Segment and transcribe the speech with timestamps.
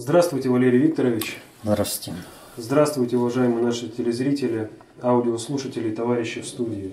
[0.00, 1.38] Здравствуйте, Валерий Викторович.
[1.64, 2.16] Здравствуйте.
[2.56, 4.70] Здравствуйте, уважаемые наши телезрители,
[5.02, 6.92] аудиослушатели и товарищи в студии.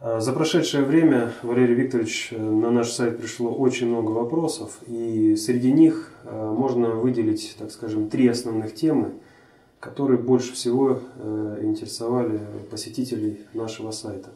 [0.00, 5.70] А, за прошедшее время, Валерий Викторович, на наш сайт пришло очень много вопросов, и среди
[5.70, 9.12] них э, можно выделить, так скажем, три основных темы,
[9.78, 12.40] которые больше всего э, интересовали
[12.70, 14.30] посетителей нашего сайта.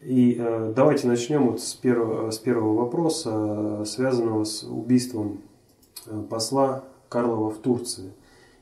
[0.00, 0.42] И
[0.74, 5.38] давайте начнем вот с первого, с первого вопроса, связанного с убийством
[6.28, 8.12] посла Карлова в Турции.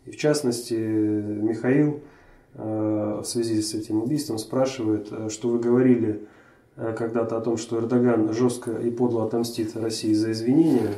[0.07, 2.01] И в частности, Михаил
[2.55, 6.27] э, в связи с этим убийством спрашивает, э, что вы говорили
[6.75, 10.95] когда-то о том, что Эрдоган жестко и подло отомстит России за извинения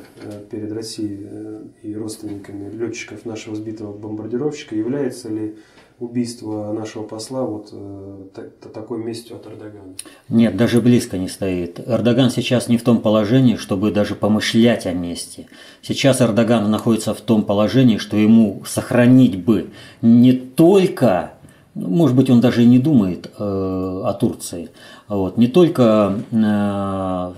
[0.49, 1.27] перед Россией
[1.83, 4.77] и родственниками летчиков нашего сбитого бомбардировщика.
[4.77, 5.57] Является ли
[6.01, 9.95] убийство нашего посла вот э, такой местью от Эрдогана?
[10.29, 11.81] Нет, даже близко не стоит.
[11.87, 15.49] Эрдоган сейчас не в том положении, чтобы даже помышлять о мести.
[15.83, 19.71] Сейчас Эрдоган находится в том положении, что ему сохранить бы
[20.03, 21.33] не только
[21.75, 24.71] может быть, он даже и не думает э, о Турции.
[25.09, 25.37] Вот.
[25.37, 27.33] Не только э,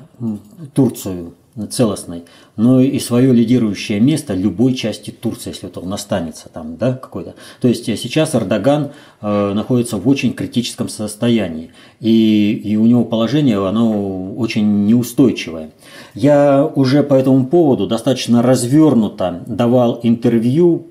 [0.75, 1.33] Турцию
[1.71, 2.25] целостной,
[2.57, 7.35] но и свое лидирующее место любой части Турции, если вот он останется там, да, какой-то.
[7.61, 8.91] То есть э, сейчас Эрдоган
[9.23, 15.71] э, находится в очень критическом состоянии, и, и у него положение, оно очень неустойчивое.
[16.15, 20.87] Я уже по этому поводу достаточно развернуто давал интервью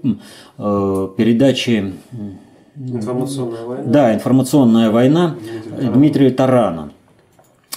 [0.57, 1.93] э, передачи
[2.77, 3.83] Информационная война.
[3.85, 5.35] Да, информационная война
[5.79, 6.91] Дмитрия Тарана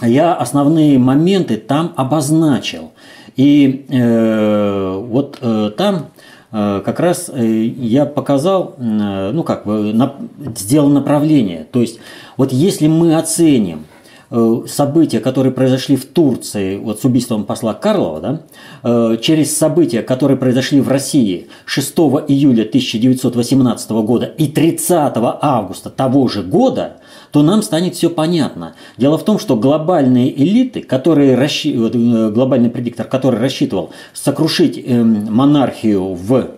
[0.03, 2.93] я основные моменты там обозначил.
[3.37, 6.07] И э, вот э, там
[6.51, 10.15] э, как раз э, я показал, э, ну как бы, на,
[10.57, 11.67] сделал направление.
[11.71, 12.01] То есть,
[12.37, 13.87] вот если мы оценим
[14.31, 18.41] Э, события, которые произошли в Турции вот с убийством посла Карлова, да,
[18.83, 21.95] э, через события, которые произошли в России 6
[22.29, 26.99] июля 1918 года и 30 августа того же года,
[27.31, 28.75] то нам станет все понятно.
[28.97, 31.67] Дело в том, что глобальные элиты, которые расщ...
[31.67, 36.51] Э, глобальный предиктор, который рассчитывал сокрушить эм, монархию в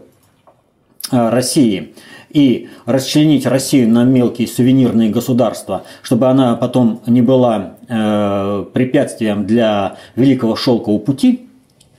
[1.10, 1.92] России–
[2.30, 9.96] и расчленить Россию на мелкие сувенирные государства, чтобы она потом не была э, препятствием для
[10.14, 11.48] Великого Шелкового пути,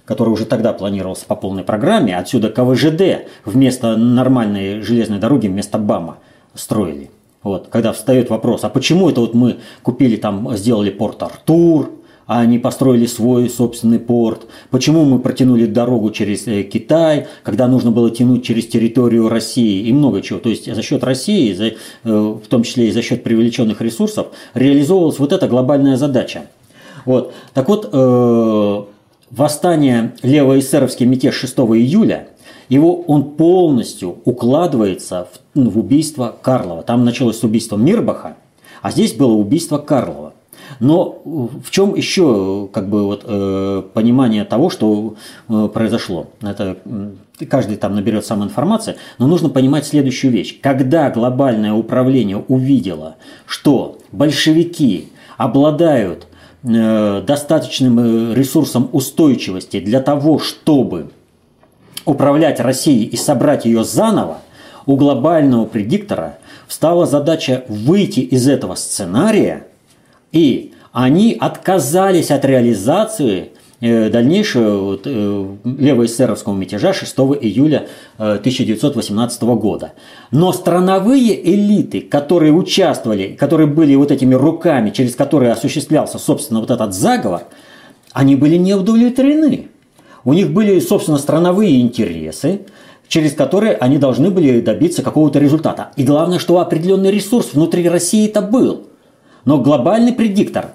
[0.06, 6.18] который уже тогда планировался по полной программе, отсюда КВЖД вместо нормальной железной дороги, вместо БАМа
[6.56, 7.12] строили.
[7.44, 11.90] Вот, когда встает вопрос, а почему это вот мы купили там, сделали порт Артур,
[12.28, 14.46] а они построили свой собственный порт?
[14.70, 19.92] Почему мы протянули дорогу через э, Китай, когда нужно было тянуть через территорию России и
[19.92, 20.38] много чего?
[20.38, 24.28] То есть за счет России, за, э, в том числе и за счет привлеченных ресурсов,
[24.54, 26.44] реализовывалась вот эта глобальная задача.
[27.06, 27.34] Вот.
[27.56, 28.84] Так вот, э,
[29.32, 32.28] восстание левоэсеровский мятеж 6 июля–
[32.72, 36.84] его он полностью укладывается в, ну, в убийство Карлова.
[36.84, 38.38] Там началось с убийства Мирбаха,
[38.82, 40.34] а здесь было убийство Карлова.
[40.80, 45.16] Но в чем еще как бы вот э, понимание того, что
[45.50, 46.28] э, произошло?
[46.42, 46.78] Это
[47.50, 50.60] каждый там наберет сам информации, но нужно понимать следующую вещь.
[50.62, 56.26] Когда глобальное управление увидело, что большевики обладают
[56.64, 61.10] э, достаточным э, ресурсом устойчивости для того, чтобы
[62.06, 64.40] управлять Россией и собрать ее заново,
[64.86, 69.68] у глобального предиктора встала задача выйти из этого сценария–
[70.32, 73.52] и они отказались от реализации
[73.82, 79.94] э, дальнейшего э, левоэсеровского мятежа 6 июля 1918 э, года.
[80.32, 86.72] Но страновые элиты, которые участвовали, которые были вот этими руками, через которые осуществлялся, собственно, вот
[86.72, 87.44] этот заговор,
[88.14, 89.70] они были не удовлетворены.
[90.24, 92.62] У них были, собственно, страновые интересы,
[93.08, 95.92] через которые они должны были добиться какого-то результата.
[95.96, 98.88] И главное, что определенный ресурс внутри России это был–
[99.46, 100.74] но глобальный предиктор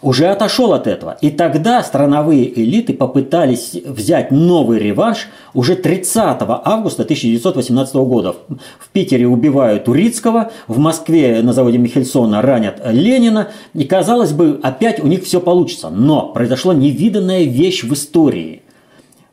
[0.00, 1.16] уже отошел от этого.
[1.20, 8.34] И тогда страновые элиты попытались взять новый реванш уже 30 августа 1918 года.
[8.80, 13.50] В Питере убивают Турицкого, в Москве на заводе Михельсона ранят Ленина.
[13.74, 15.88] И казалось бы, опять у них все получится.
[15.88, 18.62] Но произошла невиданная вещь в истории.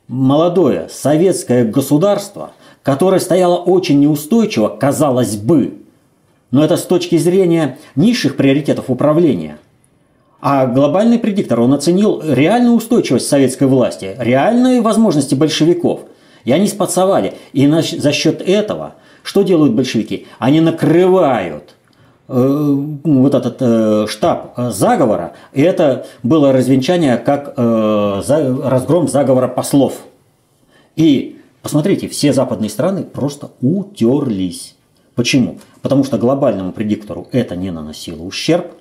[0.10, 5.84] Молодое советское государство, которое стояло очень неустойчиво, казалось бы,
[6.50, 9.60] но это с точки зрения низших приоритетов управления.
[10.42, 16.06] А глобальный предиктор, он оценил реальную устойчивость советской власти, реальные возможности большевиков.
[16.44, 17.36] И они спасовали.
[17.54, 20.26] И за счет этого, что делают большевики?
[20.40, 21.76] Они накрывают
[22.30, 28.22] вот этот э, штаб заговора, и это было развенчание как э,
[28.64, 29.96] разгром заговора послов.
[30.96, 34.76] И Посмотрите, все западные страны просто утерлись.
[35.16, 35.58] Почему?
[35.81, 38.72] Потому что глобальному предиктору это не наносило ущерб, э,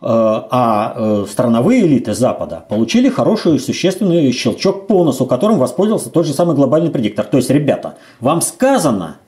[0.00, 6.32] а э, страновые элиты Запада получили хороший существенный щелчок по носу, которым воспользовался тот же
[6.32, 7.26] самый глобальный предиктор.
[7.26, 9.18] То есть, ребята, вам сказано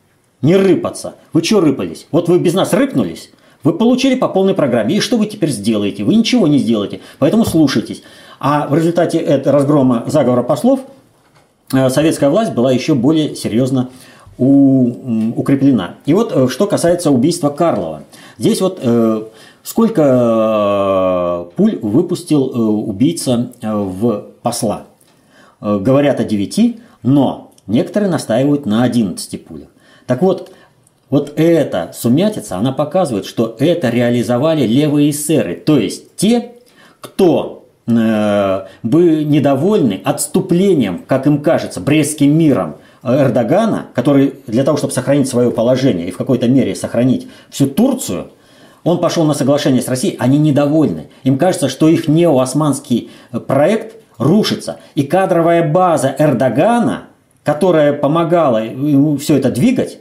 [0.41, 1.17] не рыпаться.
[1.35, 2.07] Вы что рыпались?
[2.11, 3.31] Вот вы без нас рыпнулись,
[3.63, 4.97] вы получили по полной программе.
[4.97, 6.05] И что вы теперь сделаете?
[6.05, 7.01] Вы ничего не сделаете.
[7.19, 8.03] Поэтому слушайтесь.
[8.39, 10.81] А в результате этого разгрома заговора послов
[11.73, 13.91] э, советская власть была еще более серьезно
[14.39, 15.97] укреплена.
[16.07, 18.05] И вот э, что касается убийства Карлова.
[18.39, 19.25] Здесь вот э,
[19.63, 22.45] сколько пуль выпустил
[22.89, 24.85] убийца в посла.
[25.61, 29.69] Говорят о 9, но некоторые настаивают на 11 пулях.
[30.07, 30.51] Так вот,
[31.11, 36.53] вот эта сумятица, она показывает, что это реализовали левые эсеры, то есть те,
[37.01, 44.93] кто э, бы недовольны отступлением, как им кажется, Брестским миром Эрдогана, который для того, чтобы
[44.93, 48.31] сохранить свое положение и в какой-то мере сохранить всю Турцию,
[48.85, 51.09] он пошел на соглашение с Россией, они недовольны.
[51.25, 53.11] Им кажется, что их неоосманский
[53.47, 54.79] проект рушится.
[54.95, 57.05] И кадровая база Эрдогана,
[57.45, 59.99] которая помогала ему все это двигать,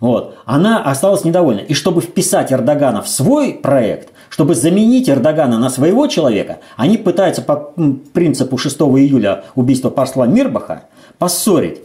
[0.00, 1.60] вот, она осталась недовольна.
[1.60, 7.42] И чтобы вписать Эрдогана в свой проект, чтобы заменить Эрдогана на своего человека, они пытаются
[7.42, 7.72] по
[8.12, 10.84] принципу 6 июля убийства посла Мирбаха
[11.18, 11.80] поссорить.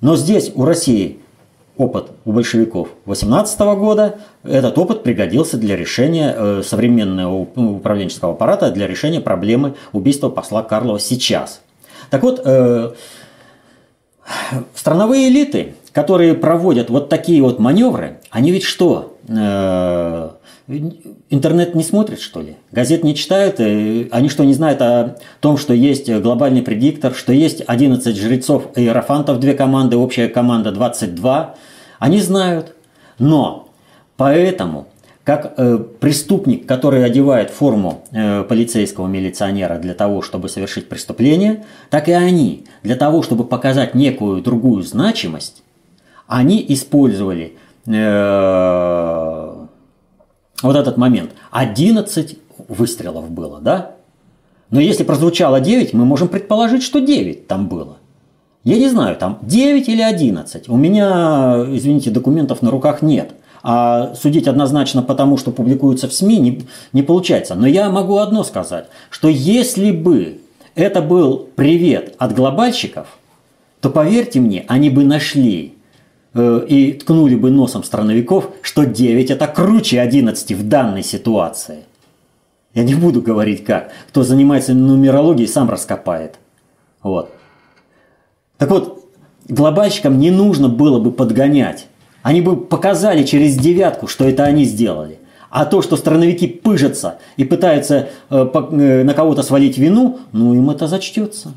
[0.00, 1.20] Но здесь у России
[1.76, 8.86] опыт у большевиков 18 года, этот опыт пригодился для решения э, современного управленческого аппарата, для
[8.86, 11.60] решения проблемы убийства посла Карлова сейчас.
[12.10, 12.92] Так вот, э,
[14.74, 19.18] страновые элиты которые проводят вот такие вот маневры, они ведь что?
[19.28, 20.30] Э,
[21.28, 22.56] интернет не смотрят, что ли?
[22.70, 23.60] Газет не читают?
[23.60, 28.68] Э, они что, не знают о том, что есть глобальный предиктор, что есть 11 жрецов
[28.76, 31.56] и иерофантов, две команды, общая команда 22?
[31.98, 32.74] Они знают.
[33.18, 33.68] Но
[34.16, 34.88] поэтому
[35.24, 42.12] как э, преступник, который одевает форму полицейского милиционера для того, чтобы совершить преступление, так и
[42.12, 45.62] они для того, чтобы показать некую другую значимость,
[46.32, 47.52] они использовали
[47.86, 49.66] э,
[50.62, 51.32] вот этот момент.
[51.50, 52.38] 11
[52.68, 53.92] выстрелов было, да?
[54.70, 57.98] Но если прозвучало 9, мы можем предположить, что 9 там было.
[58.64, 60.70] Я не знаю, там 9 или 11.
[60.70, 63.32] У меня, извините, документов на руках нет.
[63.62, 66.62] А судить однозначно потому, что публикуются в СМИ, не,
[66.94, 67.54] не получается.
[67.54, 70.40] Но я могу одно сказать, что если бы
[70.74, 73.18] это был привет от глобальщиков,
[73.82, 75.74] то поверьте мне, они бы нашли
[76.34, 81.84] Э, и ткнули бы носом страновиков, что 9 это круче 11 в данной ситуации.
[82.74, 83.92] Я не буду говорить как.
[84.08, 86.36] Кто занимается нумерологией, сам раскопает.
[87.02, 87.30] Вот.
[88.56, 89.04] Так вот,
[89.46, 91.86] глобальщикам не нужно было бы подгонять.
[92.22, 95.18] Они бы показали через девятку, что это они сделали.
[95.50, 100.70] А то, что страновики пыжатся и пытаются э, э, на кого-то свалить вину, ну им
[100.70, 101.52] это зачтется.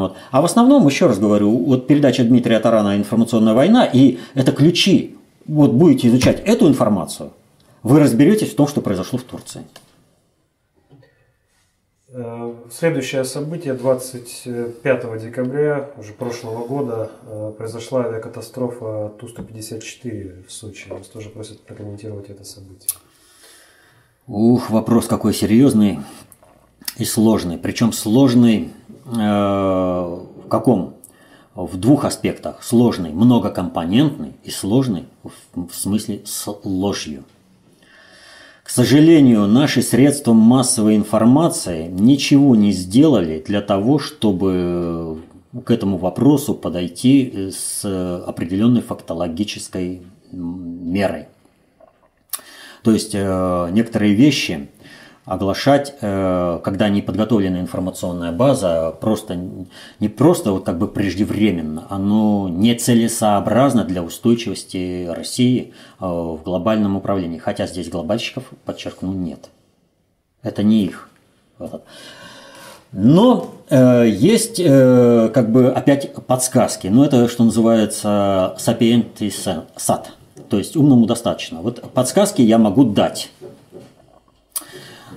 [0.00, 0.16] Вот.
[0.30, 5.16] А в основном, еще раз говорю, вот передача Дмитрия Тарана «Информационная война», и это ключи.
[5.46, 7.30] Вот будете изучать эту информацию,
[7.82, 9.62] вы разберетесь в том, что произошло в Турции.
[12.08, 20.88] Э, следующее событие 25 декабря уже прошлого года э, произошла авиакатастрофа Ту-154 в Сочи.
[20.88, 22.90] Вас тоже просят прокомментировать это событие.
[24.26, 26.00] Ух, вопрос какой серьезный
[26.98, 27.58] и сложный.
[27.58, 28.72] Причем сложный
[29.06, 30.94] Э, в каком?
[31.54, 32.62] В двух аспектах.
[32.62, 37.24] Сложный, многокомпонентный и сложный в смысле с ложью.
[38.62, 45.20] К сожалению, наши средства массовой информации ничего не сделали для того, чтобы
[45.64, 47.84] к этому вопросу подойти с
[48.26, 51.26] определенной фактологической мерой.
[52.82, 54.68] То есть э, некоторые вещи
[55.26, 59.36] оглашать, э, когда не подготовлена информационная база, просто
[59.98, 67.38] не просто вот как бы преждевременно, оно нецелесообразно для устойчивости России э, в глобальном управлении.
[67.38, 69.50] Хотя здесь глобальщиков, подчеркну, нет.
[70.42, 71.10] Это не их.
[72.92, 76.86] Но э, есть э, как бы опять подсказки.
[76.86, 80.12] Но это что называется сапиентис сад.
[80.48, 81.60] То есть умному достаточно.
[81.62, 83.30] Вот подсказки я могу дать.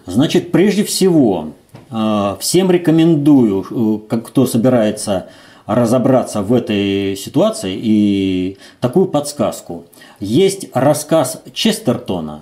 [0.10, 1.50] Значит, прежде всего,
[1.92, 5.30] э, всем рекомендую, э, кто собирается
[5.68, 9.86] разобраться в этой ситуации и такую подсказку.
[10.20, 12.42] Есть рассказ Честертона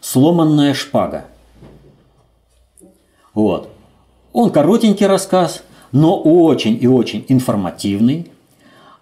[0.00, 1.26] «Сломанная шпага».
[3.34, 3.68] Вот.
[4.32, 8.30] Он коротенький рассказ, но очень и очень информативный.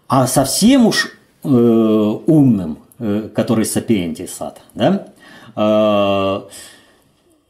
[0.09, 1.13] А совсем уж
[1.45, 5.07] э, умным, э, который сапиентисат, да,
[5.55, 6.41] э,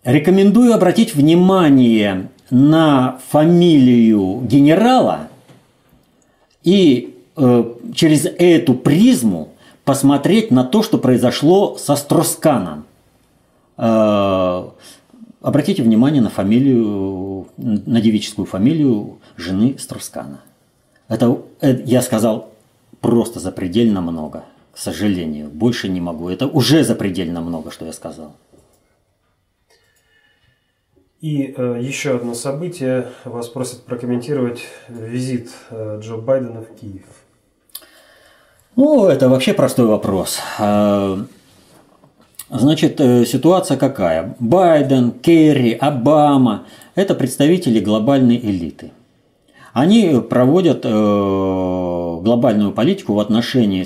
[0.04, 5.28] рекомендую обратить внимание на фамилию генерала
[6.62, 9.50] и э, через эту призму
[9.84, 12.84] посмотреть на то, что произошло со Стросканом.
[13.76, 14.64] Э,
[15.40, 20.40] обратите внимание на фамилию, на девическую фамилию жены Строскана.
[21.08, 22.50] Это, это я сказал
[23.00, 25.48] просто запредельно много, к сожалению.
[25.48, 26.28] Больше не могу.
[26.28, 28.32] Это уже запредельно много, что я сказал.
[31.20, 33.08] И э, еще одно событие.
[33.24, 37.04] Вас просят прокомментировать визит э, Джо Байдена в Киев.
[38.74, 40.38] Ну, это вообще простой вопрос.
[40.58, 41.18] Э,
[42.48, 44.34] значит, э, ситуация какая?
[44.38, 48.92] Байден, Керри, Обама– это представители глобальной элиты.
[49.74, 53.84] Они проводят э, глобальную политику в отношении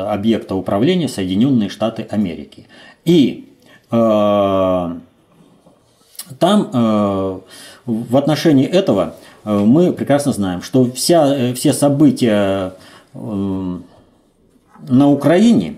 [0.00, 2.68] объекта управления Соединенные Штаты Америки.
[3.04, 3.48] И
[6.38, 7.40] там э,
[7.86, 9.14] в отношении этого
[9.44, 12.74] э, мы прекрасно знаем, что вся, э, все события
[13.12, 15.76] на Украине,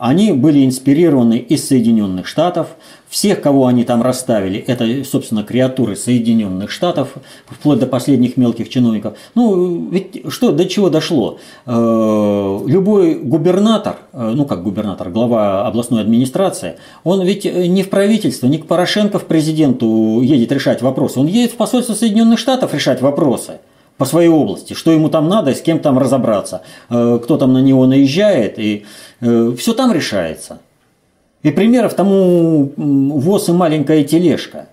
[0.00, 2.68] они были инспирированы из Соединенных Штатов,
[3.10, 7.16] всех, кого они там расставили, это, собственно, креатуры Соединенных Штатов,
[7.46, 9.18] вплоть до последних мелких чиновников.
[9.34, 11.36] Ну, ведь что, до чего дошло?
[11.66, 18.46] Э, любой губернатор, э, ну как губернатор, глава областной администрации, он ведь не в правительство,
[18.46, 23.02] не к Порошенко в президенту едет решать вопросы, он едет в посольство Соединенных Штатов решать
[23.02, 23.58] вопросы
[24.00, 27.58] по своей области, что ему там надо, с кем там разобраться, э, кто там на
[27.58, 28.86] него наезжает, и
[29.20, 30.60] все там решается.
[31.42, 34.66] И примеров тому ВОЗ и маленькая тележка.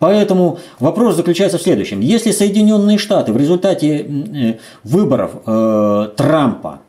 [0.00, 2.00] Поэтому вопрос заключается в следующем.
[2.00, 6.80] Если Соединенные Штаты в результате э, выборов э, Трампа,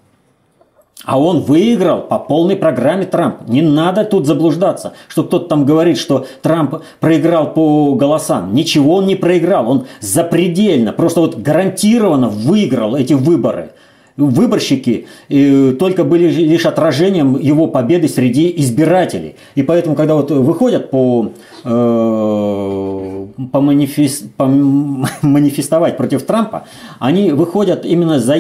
[1.03, 3.48] а он выиграл по полной программе Трамп.
[3.48, 8.53] Не надо тут заблуждаться, что кто-то там говорит, что Трамп проиграл по голосам.
[8.53, 13.72] Ничего он не проиграл, он запредельно, просто вот гарантированно выиграл эти выборы
[14.18, 19.36] выборщики э, только были лишь отражением его победы среди избирателей.
[19.56, 21.32] И поэтому, когда вот выходят по,
[21.63, 24.46] э, по, манифест, по
[25.22, 26.65] манифестовать против Трампа,
[27.00, 28.36] они выходят именно за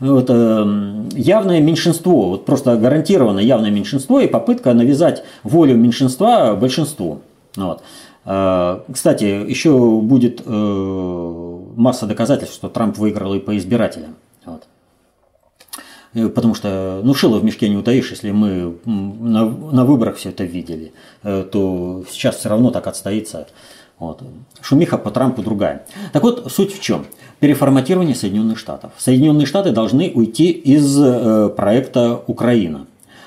[0.00, 7.20] вот, э, явное меньшинство, вот просто гарантированно явное меньшинство и попытка навязать волю меньшинства большинству.
[7.56, 7.82] Вот.
[8.22, 9.70] Кстати, еще
[10.02, 14.16] будет масса доказательств, что Трамп выиграл и по избирателям.
[16.14, 20.30] Э, потому что, ну, шило в мешке не утаишь, если мы на, на выборах все
[20.30, 23.46] это видели, э, то сейчас все равно так отстоится.
[23.98, 24.22] Вот.
[24.62, 25.84] Шумиха по Трампу другая.
[26.12, 27.06] Так вот, суть в чем?
[27.38, 28.92] Переформатирование Соединенных Штатов.
[28.96, 32.86] Соединенные Штаты должны уйти из э, проекта Украина,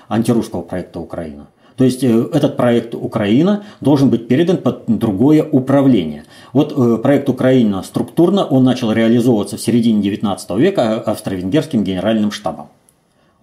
[0.10, 1.48] антирусского проекта Украина.
[1.76, 6.24] То есть этот проект Украина должен быть передан под другое управление.
[6.54, 12.68] Вот проект Украина структурно, он начал реализовываться в середине 19 века австро-венгерским генеральным штабом.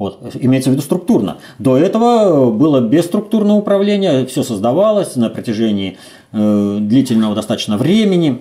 [0.01, 1.37] Вот, имеется в виду структурно.
[1.59, 5.99] До этого было бесструктурное управление, все создавалось на протяжении
[6.33, 8.41] э, длительного достаточно времени.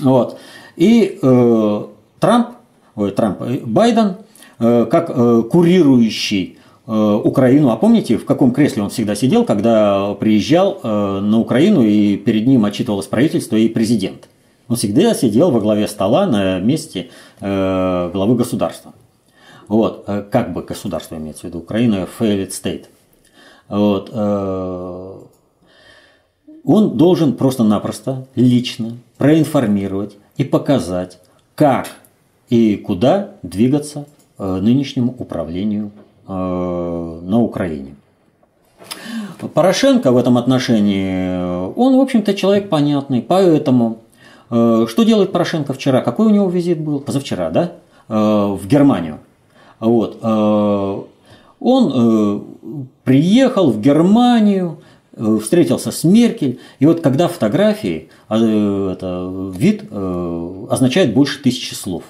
[0.00, 0.38] Вот.
[0.76, 1.84] И э,
[2.20, 2.48] Трамп,
[2.94, 4.18] ой, Трамп, э, Байден,
[4.60, 10.14] э, как э, курирующий э, Украину, а помните, в каком кресле он всегда сидел, когда
[10.14, 14.28] приезжал э, на Украину и перед ним отчитывалось правительство и президент?
[14.68, 17.10] Он всегда сидел во главе стола на месте
[17.40, 18.94] э, главы государства.
[19.68, 22.86] Вот, э, как бы государство имеется в виду, Украина failed state.
[23.68, 25.18] Вот, э,
[26.64, 31.20] он должен просто-напросто лично проинформировать и показать,
[31.54, 31.88] как
[32.48, 34.06] и куда двигаться
[34.38, 35.90] э, нынешнему управлению
[36.26, 37.96] на Украине.
[39.54, 43.98] Порошенко в этом отношении, он, в общем-то, человек понятный, поэтому
[44.48, 46.00] что делает Порошенко вчера?
[46.00, 47.00] Какой у него визит был?
[47.00, 47.72] Позавчера, да?
[48.08, 49.18] В Германию.
[49.82, 50.18] Вот.
[50.22, 51.02] Э,
[51.58, 52.40] он э,
[53.02, 54.78] приехал в Германию,
[55.14, 59.92] э, встретился с Меркель, и вот когда фотографии, это вид
[60.70, 62.04] означает больше тысячи слов.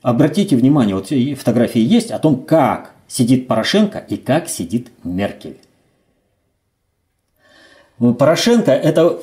[0.00, 5.58] Обратите внимание, вот фотографии есть о том, как сидит Порошенко и как сидит Меркель.
[7.98, 9.18] Порошенко это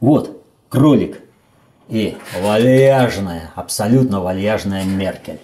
[0.00, 1.20] вот кролик
[1.88, 5.40] и вальяжная, абсолютно вальяжная Меркель.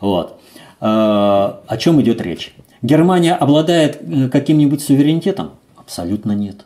[0.00, 0.40] Вот.
[0.80, 2.54] А, о чем идет речь?
[2.82, 5.50] Германия обладает э, каким-нибудь суверенитетом?
[5.76, 6.64] Абсолютно нет.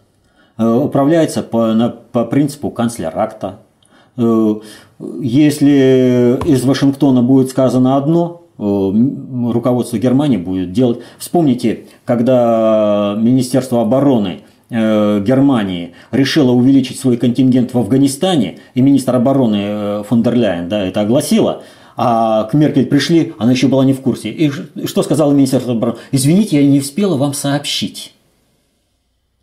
[0.56, 3.58] Э, управляется по, на, по принципу канцлеракта.
[4.16, 4.54] Э,
[5.20, 11.00] если из Вашингтона будет сказано одно, руководство Германии будет делать.
[11.18, 19.60] Вспомните, когда Министерство обороны Э, Германии решила увеличить свой контингент в Афганистане, и министр обороны
[19.60, 21.62] э, фон дер Ляйен да, это огласила,
[21.96, 24.30] а к Меркель пришли, она еще была не в курсе.
[24.30, 24.50] И
[24.86, 25.98] что сказала Министерство обороны?
[26.12, 28.14] Извините, я не успела вам сообщить.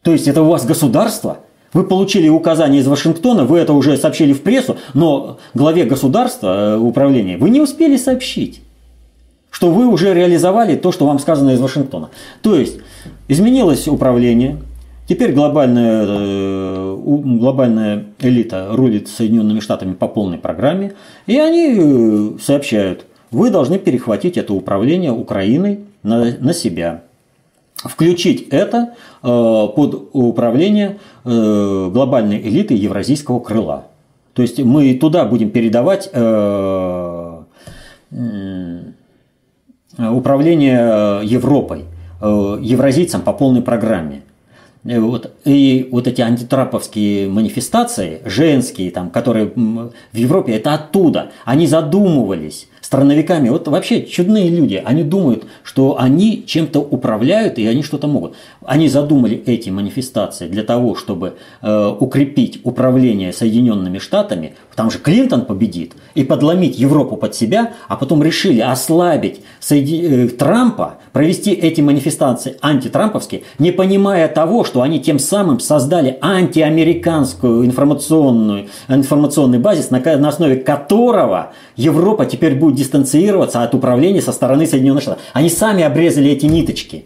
[0.02, 1.38] То есть это у вас государство,
[1.72, 6.78] вы получили указание из Вашингтона, вы это уже сообщили в прессу, но главе государства, э,
[6.78, 8.64] управления, вы не успели сообщить,
[9.52, 12.10] что вы уже реализовали то, что вам сказано из Вашингтона.
[12.42, 12.80] То есть
[13.28, 14.58] изменилось управление,
[15.12, 20.94] Теперь глобальная, э, глобальная элита рулит Соединенными Штатами по полной программе,
[21.28, 27.02] и они э, сообщают, вы должны перехватить это управление Украиной на, на себя.
[27.76, 33.88] Включить это э, под управление глобальной элиты евразийского крыла.
[34.34, 36.10] То есть мы туда будем передавать
[40.10, 41.86] управление Европой,
[42.22, 44.22] э, евразийцам по полной программе.
[44.84, 51.32] Э, вот, и вот эти антитраповские манифестации, женские, там, которые в Европе, это оттуда.
[51.46, 53.48] Они задумывались страновиками.
[53.48, 54.82] Вот вообще чудные люди.
[54.84, 58.36] Они думают, что они чем-то управляют и они что-то могут.
[58.66, 64.56] Они задумали эти манифестации для того, чтобы э, укрепить управление Соединенными Штатами.
[64.76, 65.94] Там же Клинтон победит.
[66.16, 67.72] И подломить Европу под себя.
[67.88, 70.26] А потом решили ослабить Соеди...
[70.26, 77.66] э, Трампа, провести эти манифестации антитрамповские, не понимая того, что они тем самым создали антиамериканскую
[77.66, 84.66] информационную, информационный базис, на, на основе которого Европа теперь будет дистанцироваться от управления со стороны
[84.66, 85.24] Соединенных Штатов.
[85.34, 87.06] Они сами обрезали эти ниточки.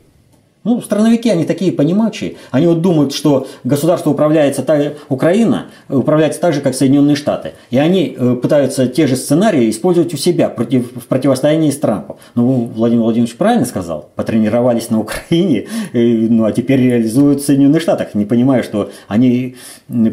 [0.66, 2.38] Ну, страновики, они такие понимающие.
[2.50, 7.54] Они вот думают, что государство управляется так, Украина управляется так же, как Соединенные Штаты.
[7.70, 12.18] И они э, пытаются те же сценарии использовать у себя против, в противостоянии с Трампом.
[12.34, 14.10] Ну, Владимир Владимирович правильно сказал.
[14.16, 19.58] Потренировались на Украине, и, ну, а теперь реализуют в Соединенных Штатах, не понимая, что они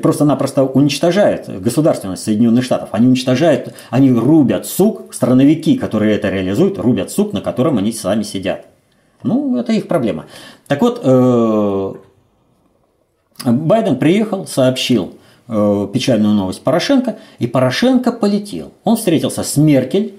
[0.03, 2.91] просто-напросто уничтожают государственность Соединенных Штатов.
[2.93, 8.23] Они уничтожают, они рубят сук, страновики, которые это реализуют, рубят сук, на котором они сами
[8.23, 8.67] сидят.
[9.23, 10.27] Ну, это их проблема.
[10.67, 11.95] Так вот, э,
[13.45, 15.15] Байден приехал, сообщил
[15.49, 18.73] э, печальную новость Порошенко, и Порошенко полетел.
[18.85, 20.15] Он встретился с Меркель,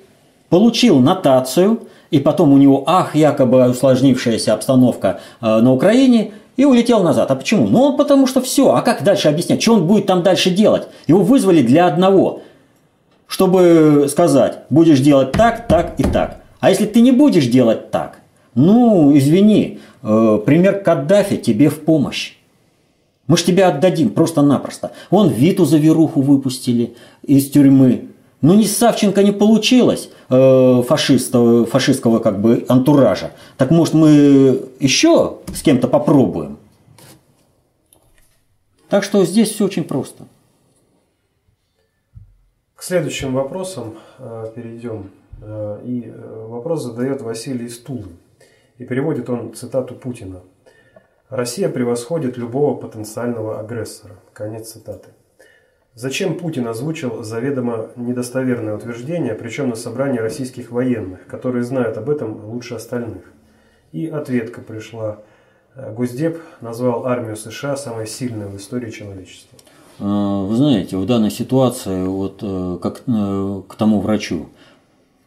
[0.50, 7.04] получил нотацию, и потом у него, ах, якобы усложнившаяся обстановка э, на Украине, и улетел
[7.04, 7.32] назад.
[7.32, 7.68] А почему?
[7.68, 8.76] Ну, потому что все.
[8.76, 9.62] А как дальше объяснять?
[9.62, 10.88] Что он будет там дальше делать?
[11.08, 12.42] Его вызвали для одного,
[13.28, 16.42] чтобы сказать, будешь делать так, так и так.
[16.60, 18.20] А если ты не будешь делать так,
[18.56, 22.36] ну, извини, э, пример Каддафи тебе в помощь.
[23.28, 24.92] Мы ж тебя отдадим просто-напросто.
[25.10, 28.10] Вон Виту за веруху выпустили из тюрьмы.
[28.42, 33.32] Ну, ни Савченко не получилось э, фашиста, фашистского как бы антуража.
[33.58, 36.58] Так может мы еще с кем-то попробуем?
[38.90, 40.26] Так что здесь все очень просто.
[42.76, 45.10] К следующим вопросам э, перейдем.
[45.42, 48.10] Э, и э, вопрос задает Василий Стулы.
[48.78, 50.42] И переводит он цитату Путина.
[51.30, 54.16] «Россия превосходит любого потенциального агрессора».
[54.34, 55.10] Конец цитаты.
[55.96, 62.46] Зачем Путин озвучил заведомо недостоверное утверждение, причем на собрании российских военных, которые знают об этом
[62.46, 63.24] лучше остальных?
[63.92, 65.20] И ответка пришла.
[65.76, 69.58] Госдеп назвал армию США самой сильной в истории человечества.
[70.00, 74.50] А, вы знаете, в данной ситуации, вот э, как э, к тому врачу,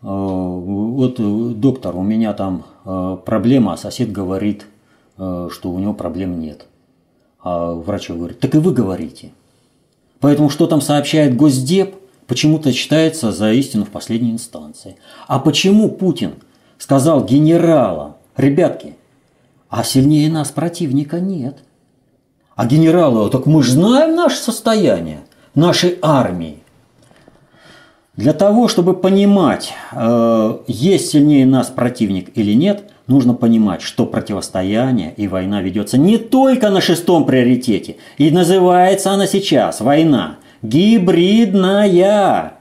[0.02, 2.75] э, вот доктор, у меня там Э,
[3.24, 4.66] проблема, а сосед говорит,
[5.18, 6.66] э, что у него проблем нет.
[7.40, 9.32] А врач говорит, так и вы говорите.
[10.20, 11.96] Поэтому что там сообщает Госдеп,
[12.26, 14.96] почему-то считается за истину в последней инстанции.
[15.26, 16.34] А почему Путин
[16.78, 18.94] сказал генералам, ребятки,
[19.68, 21.58] а сильнее нас противника нет.
[22.54, 25.20] А генералы, так мы же знаем наше состояние,
[25.54, 26.62] нашей армии.
[28.16, 35.12] Для того, чтобы понимать, э, есть сильнее нас противник или нет, нужно понимать, что противостояние
[35.18, 37.96] и война ведется не только на шестом приоритете.
[38.16, 42.54] И называется она сейчас война гибридная.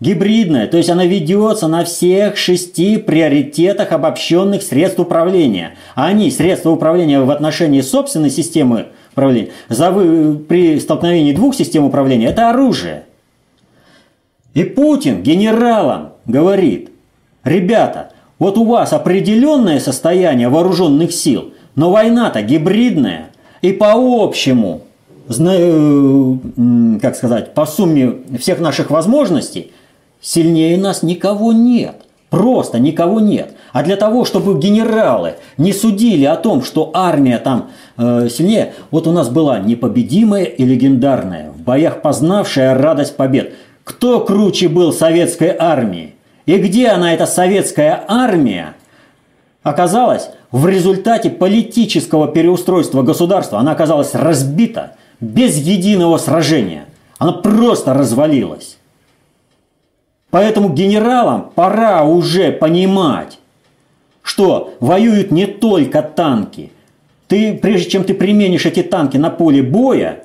[0.00, 5.74] Гибридная, то есть она ведется на всех шести приоритетах обобщенных средств управления.
[5.94, 12.50] Они, средства управления в отношении собственной системы управления, за при столкновении двух систем управления, это
[12.50, 13.04] оружие–
[14.54, 16.90] и Путин генералам говорит,
[17.44, 23.30] ребята, вот у вас определенное состояние вооруженных сил, но война-то гибридная,
[23.62, 24.82] и по общему,
[25.28, 26.34] э,
[27.00, 29.72] как сказать, по сумме всех наших возможностей,
[30.20, 31.96] сильнее нас никого нет.
[32.30, 33.54] Просто никого нет.
[33.72, 39.08] А для того, чтобы генералы не судили о том, что армия там э, сильнее, вот
[39.08, 43.52] у нас была непобедимая и легендарная, в боях познавшая радость побед.
[43.84, 46.14] Кто круче был советской армии?
[46.46, 48.74] И где она, эта советская армия,
[49.62, 53.58] оказалась в результате политического переустройства государства?
[53.58, 56.86] Она оказалась разбита без единого сражения.
[57.18, 58.78] Она просто развалилась.
[60.30, 63.38] Поэтому генералам пора уже понимать,
[64.22, 66.72] что воюют не только танки.
[67.26, 70.24] Ты, прежде чем ты применишь эти танки на поле боя,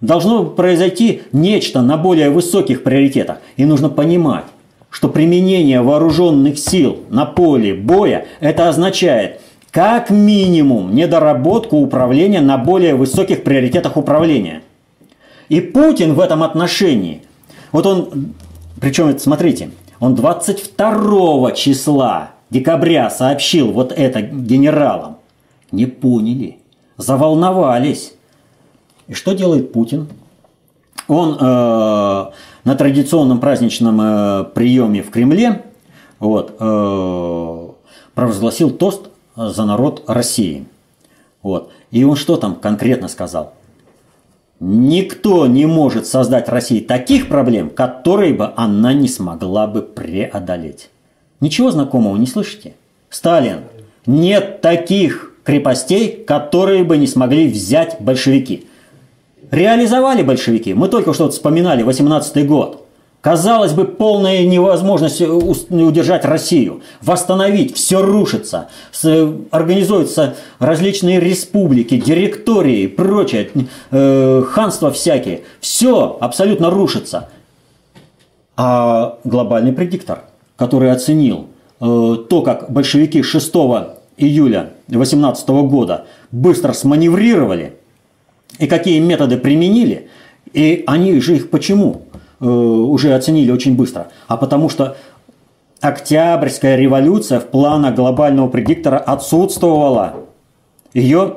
[0.00, 3.38] должно произойти нечто на более высоких приоритетах.
[3.56, 4.44] И нужно понимать,
[4.90, 12.94] что применение вооруженных сил на поле боя это означает как минимум недоработку управления на более
[12.94, 14.62] высоких приоритетах управления.
[15.48, 17.22] И Путин в этом отношении,
[17.72, 18.34] вот он
[18.80, 25.18] причем, смотрите, он 22 числа декабря сообщил вот это генералам.
[25.70, 26.58] Не поняли,
[26.96, 28.14] заволновались.
[29.10, 30.06] И что делает Путин?
[31.08, 35.64] Он э, на традиционном праздничном э, приеме в Кремле
[36.20, 37.68] вот, э,
[38.14, 40.64] провозгласил тост за народ России.
[41.42, 41.72] Вот.
[41.90, 43.54] И он что там конкретно сказал?
[44.60, 50.88] Никто не может создать России таких проблем, которые бы она не смогла бы преодолеть.
[51.40, 52.74] Ничего знакомого не слышите?
[53.08, 53.62] Сталин.
[54.06, 58.68] Нет таких крепостей, которые бы не смогли взять большевики.
[59.50, 60.74] Реализовали большевики.
[60.74, 62.86] Мы только что вспоминали 18 год.
[63.20, 68.70] Казалось бы, полная невозможность удержать Россию, восстановить, все рушится,
[69.50, 73.50] организуются различные республики, директории, прочее,
[73.90, 77.28] э, ханства всякие, все абсолютно рушится.
[78.56, 80.20] А глобальный предиктор,
[80.56, 81.48] который оценил
[81.78, 83.52] э, то, как большевики 6
[84.16, 87.74] июля 18 года быстро сманеврировали
[88.58, 90.08] и какие методы применили,
[90.52, 92.02] и они же их почему?
[92.40, 94.96] Э, уже оценили очень быстро, а потому что
[95.80, 100.26] Октябрьская революция в планах глобального предиктора отсутствовала.
[100.92, 101.36] Ее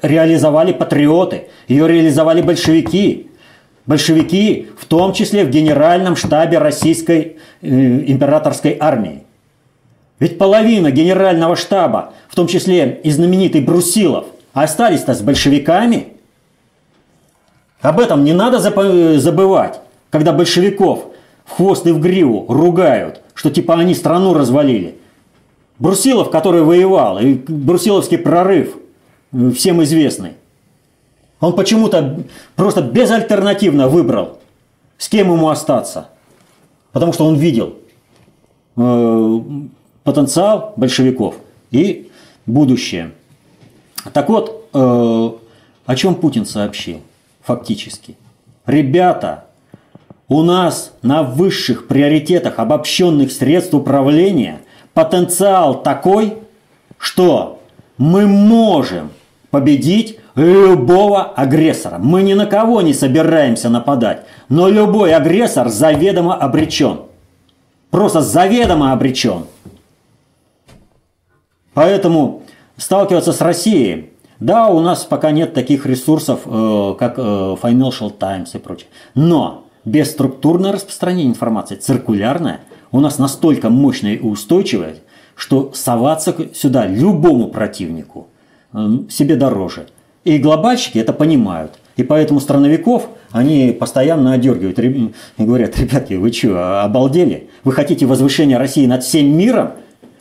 [0.00, 3.30] реализовали патриоты, ее реализовали большевики.
[3.84, 7.68] Большевики, в том числе в генеральном штабе российской э,
[8.06, 9.24] императорской армии.
[10.18, 16.14] Ведь половина генерального штаба, в том числе и знаменитый Брусилов, остались-то с большевиками.
[17.86, 21.06] Об этом не надо забывать когда большевиков
[21.44, 24.96] в хвост и в гриву ругают, что типа они страну развалили.
[25.78, 28.76] Брусилов, который воевал, и Брусиловский прорыв,
[29.32, 30.32] э, всем известный,
[31.38, 32.24] он почему-то
[32.56, 34.38] просто безальтернативно выбрал,
[34.98, 36.08] с кем ему остаться.
[36.92, 37.74] Потому что он видел
[38.76, 39.40] э,
[40.02, 41.36] потенциал большевиков
[41.70, 42.10] и
[42.46, 43.12] будущее.
[44.12, 47.00] Так вот, э, о чем Путин сообщил
[47.46, 48.16] фактически.
[48.66, 49.44] Ребята,
[50.28, 54.58] у нас на высших приоритетах обобщенных средств управления
[54.92, 56.38] потенциал такой,
[56.98, 57.60] что
[57.98, 59.10] мы можем
[59.50, 61.98] победить любого агрессора.
[61.98, 67.02] Мы ни на кого не собираемся нападать, но любой агрессор заведомо обречен.
[67.90, 69.46] Просто заведомо обречен.
[71.74, 72.42] Поэтому
[72.76, 78.54] сталкиваться с Россией, да, у нас пока нет таких ресурсов, э, как э, Financial Times
[78.54, 78.88] и прочее.
[79.14, 82.58] Но Бесструктурное распространение информации, циркулярное,
[82.90, 84.96] у нас настолько мощное и устойчивое,
[85.36, 88.26] что соваться сюда любому противнику
[88.72, 89.86] эм, себе дороже.
[90.24, 91.78] И глобальщики это понимают.
[91.94, 97.48] И поэтому страновиков они постоянно одергивают и говорят, ребятки, вы что, обалдели?
[97.62, 99.70] Вы хотите возвышения России над всем миром?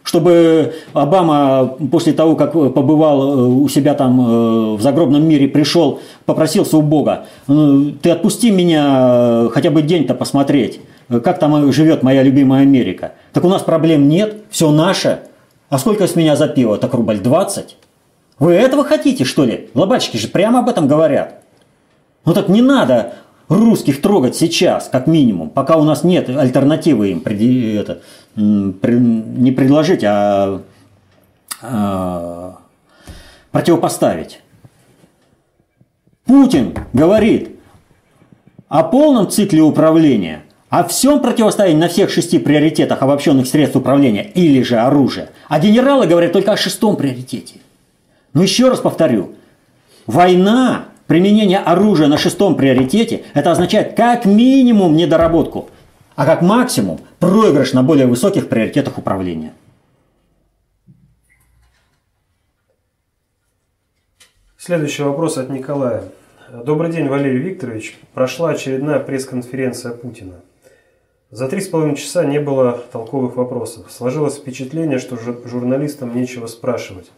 [0.06, 6.00] Чтобы Обама после того, как побывал э, у себя там э, в загробном мире, пришел,
[6.26, 12.04] попросился у Бога, «Ну, ты отпусти меня э, хотя бы день-то посмотреть, как там живет
[12.04, 13.14] моя любимая Америка.
[13.34, 15.22] Так у нас проблем нет, все наше.
[15.70, 16.78] А сколько с меня за пиво?
[16.78, 17.76] Так рубль 20.
[18.38, 19.70] Вы этого хотите, что ли?
[19.74, 21.42] Глобальщики же прямо об этом говорят.
[22.26, 23.14] Ну так не надо
[23.50, 28.02] русских трогать сейчас, как минимум, пока у нас нет альтернативы им это,
[28.36, 30.62] не предложить, а,
[31.62, 32.58] а
[33.52, 34.42] противопоставить.
[36.26, 37.52] Путин говорит
[38.68, 44.64] о полном цикле управления, о всем противостоянии на всех шести приоритетах обобщенных средств управления или
[44.64, 45.30] же оружия.
[45.48, 47.60] А генералы говорят только о шестом приоритете.
[48.34, 49.36] Но еще раз повторю,
[50.08, 55.70] война Применение оружия на шестом приоритете– это означает как минимум недоработку.
[56.16, 59.54] а как максимум проигрыш на более высоких приоритетах управления.
[64.58, 66.06] Следующий вопрос от Николая.
[66.64, 67.98] Добрый день, Валерий Викторович.
[68.14, 70.36] Прошла очередная пресс-конференция Путина.
[71.32, 73.92] За три с половиной часа не было толковых вопросов.
[73.92, 77.12] Сложилось впечатление, что журналистам нечего спрашивать.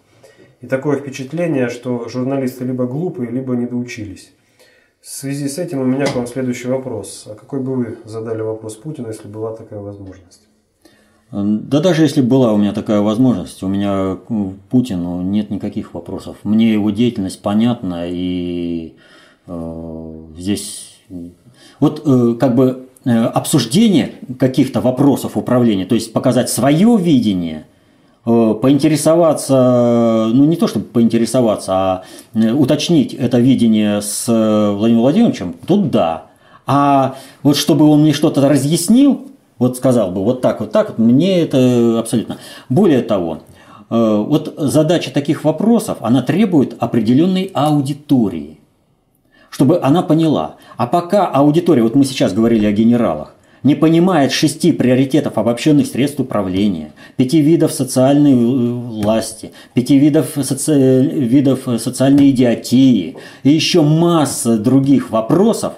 [0.62, 4.32] И такое впечатление, что журналисты либо глупые, либо недоучились.
[5.02, 7.28] В связи с этим у меня к вам следующий вопрос.
[7.28, 10.48] А какой бы вы задали вопрос Путину, если была такая возможность?
[11.32, 14.32] Да даже если была у меня такая возможность, у меня к
[14.70, 16.38] Путину нет никаких вопросов.
[16.44, 18.96] Мне его деятельность понятна, и
[19.46, 21.02] э, здесь
[21.82, 27.66] вот э, как бы э, обсуждение каких-то вопросов управления, то есть показать свое видение,
[28.28, 35.92] поинтересоваться, ну не то чтобы поинтересоваться, а э, уточнить это видение с Владимиром Владимировичем, тут
[35.92, 36.26] да.
[36.66, 40.98] А вот чтобы он мне что-то разъяснил, вот сказал бы вот так, вот так, вот,
[40.98, 42.38] мне это абсолютно.
[42.68, 43.40] Более того,
[43.90, 48.60] э, вот задача таких вопросов, она требует определенной аудитории,
[49.50, 50.58] чтобы она поняла.
[50.76, 56.20] А пока аудитория, вот мы сейчас говорили о генералах, не понимает шести приоритетов обобщенных средств
[56.20, 61.02] управления, пяти видов социальной э, власти, пяти видов, соци...
[61.02, 65.74] видов социальной идиотии и еще масса других вопросов,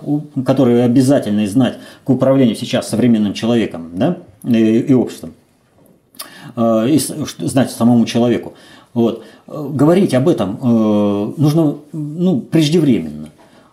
[0.45, 5.33] которые обязательно знать к управлению сейчас современным человеком да, и, и обществом,
[6.55, 8.53] э, и знать самому человеку.
[8.93, 9.23] Вот.
[9.47, 13.29] Говорить об этом э, нужно ну, преждевременно.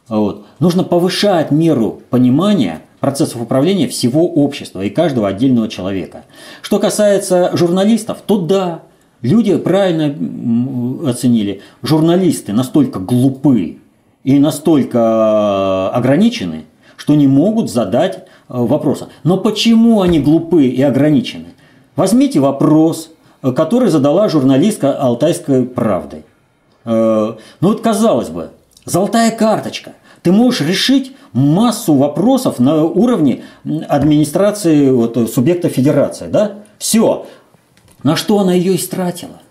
[0.09, 0.47] Вот.
[0.61, 6.24] Нужно повышать меру понимания процессов управления всего общества и каждого отдельного человека.
[6.62, 8.82] Что касается журналистов, то да,
[9.22, 10.14] люди правильно
[11.09, 11.62] оценили.
[11.82, 13.78] Журналисты настолько глупы
[14.24, 16.64] и настолько ограничены,
[16.96, 19.09] что не могут задать э, вопроса.
[19.22, 21.46] Но почему они глупы и ограничены?
[21.94, 23.11] Возьмите вопрос,
[23.42, 26.24] э, который задала журналистка Алтайской правды.
[26.85, 28.50] Э, ну вот казалось бы,
[28.85, 29.92] золотая карточка.
[30.22, 33.42] Ты можешь решить массу вопросов на уровне
[33.88, 36.29] администрации вот, субъекта федерации.
[36.29, 36.55] Да?
[36.79, 37.27] Все.
[38.03, 39.42] На что она ее истратила?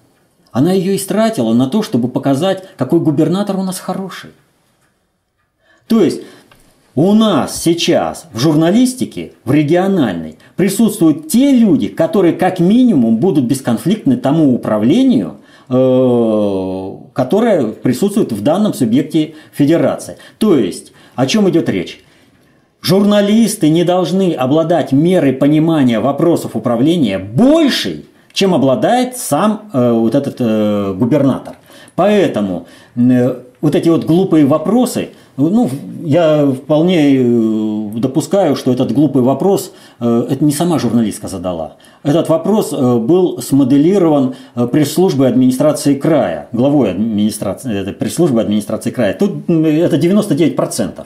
[0.51, 4.31] Она ее истратила на то, чтобы показать, какой губернатор у нас хороший.
[5.87, 6.21] То есть
[6.95, 14.17] у нас сейчас в журналистике, в региональной, присутствуют те люди, которые как минимум будут бесконфликтны
[14.17, 15.37] тому управлению,
[15.69, 20.17] э, которое присутствует в данном субъекте федерации.
[20.39, 22.03] То есть о чем идет речь?
[22.81, 30.35] Журналисты не должны обладать мерой понимания вопросов управления большей, чем обладает сам э, вот этот
[30.39, 31.55] э, губернатор.
[31.95, 35.69] Поэтому э, вот эти вот глупые вопросы, ну,
[36.03, 41.75] я вполне э, допускаю, что этот глупый вопрос, это не сама журналистка задала.
[42.03, 49.13] Этот вопрос э, был смоделирован пресс-службой администрации края, главой администрации, пресс-службы администрации края.
[49.13, 51.05] Тут это 99%.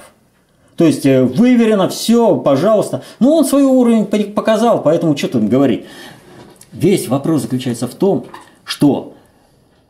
[0.75, 3.03] То есть выверено все, пожалуйста.
[3.19, 5.85] Ну, он свой уровень показал, поэтому что тут говорить.
[6.71, 8.25] Весь вопрос заключается в том,
[8.63, 9.13] что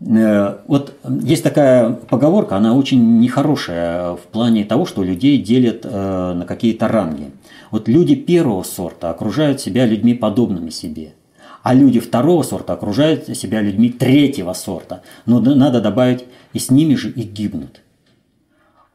[0.02, 6.34] Э, вот есть такая поговорка, она очень нехорошая в плане того, что людей делят э,
[6.34, 7.32] на какие-то ранги.
[7.72, 11.14] Вот люди первого сорта окружают себя людьми подобными себе,
[11.62, 15.04] а люди второго сорта окружают себя людьми третьего сорта.
[15.26, 17.82] Но надо добавить, и с ними же и гибнут.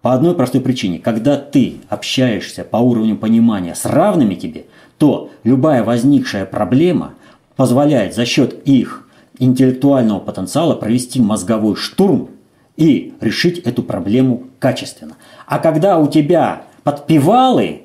[0.03, 0.99] По одной простой причине.
[0.99, 4.67] Когда ты общаешься по уровню понимания с равными тебе,
[4.99, 7.15] то любая возникшая проблема
[7.57, 9.09] позволяет за счет их
[9.39, 12.31] интеллектуального потенциала провести мозговой штурм
[12.77, 15.17] и решить эту проблему качественно.
[15.47, 17.84] А когда у тебя подпевалы,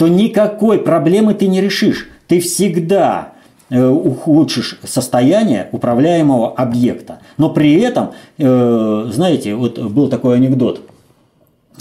[0.00, 2.08] то никакой проблемы ты не решишь.
[2.26, 3.34] Ты всегда
[3.68, 7.18] э, ухудшишь состояние управляемого объекта.
[7.36, 10.80] Но при этом, э, знаете, вот был такой анекдот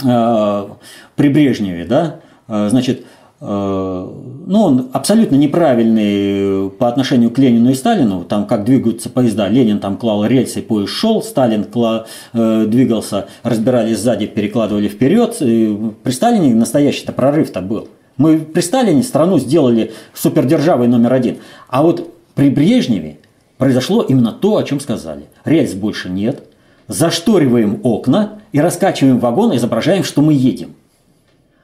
[0.03, 0.67] э,
[1.15, 3.05] при Брежневе, да, значит,
[3.39, 9.79] ну, он абсолютно неправильный по отношению к Ленину и Сталину, там как двигаются поезда, Ленин
[9.79, 15.37] там клал рельсы, поезд шел, Сталин кла, двигался, разбирали сзади, перекладывали вперед.
[15.37, 17.87] При Сталине настоящий-то прорыв-то был.
[18.19, 21.37] Мы при Сталине страну сделали супердержавой номер один.
[21.69, 23.17] А вот при Брежневе
[23.57, 25.23] произошло именно то, о чем сказали.
[25.45, 26.43] Рельс больше нет,
[26.89, 30.75] зашториваем окна и раскачиваем вагон, изображаем, что мы едем.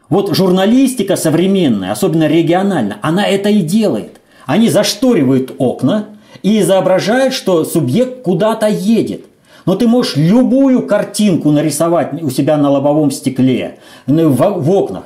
[0.07, 4.21] Вот журналистика современная, особенно региональная, она это и делает.
[4.45, 6.05] Они зашторивают окна
[6.41, 9.25] и изображают, что субъект куда-то едет.
[9.65, 15.03] Но ты можешь любую картинку нарисовать у себя на лобовом стекле, в, окнах.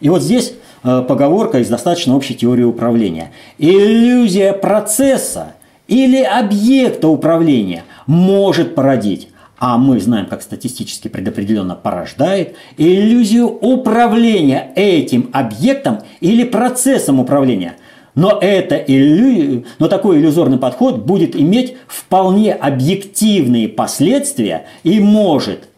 [0.00, 3.32] И вот здесь поговорка из достаточно общей теории управления.
[3.58, 5.54] Иллюзия процесса
[5.88, 9.28] или объекта управления может породить
[9.64, 17.76] а мы знаем, как статистически предопределенно порождает, иллюзию управления этим объектом или процессом управления.
[18.16, 19.64] Но, это иллю...
[19.78, 25.68] Но такой иллюзорный подход будет иметь вполне объективные последствия и может,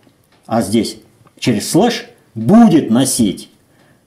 [0.47, 0.97] а здесь
[1.39, 3.51] через слэш, будет носить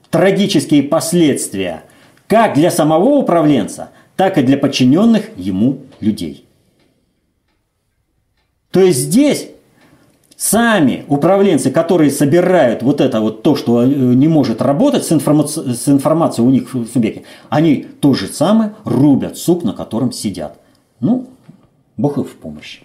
[0.10, 1.84] трагические последствия
[2.28, 6.46] как для самого управленца, так и для подчиненных ему людей.
[8.72, 9.50] То есть здесь
[10.36, 15.74] сами управленцы, которые собирают вот это вот то, что э, не может работать с, информацией,
[15.74, 20.60] с информацией у них в субъекте, они то же самое рубят сук, на котором сидят.
[21.00, 21.28] Ну,
[21.98, 22.82] Бог их в помощь.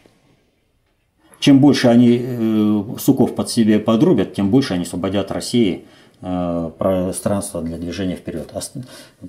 [1.40, 5.84] Чем больше они э, суков под себе подрубят, тем больше они освободят России
[6.22, 8.52] пространство для движения вперед.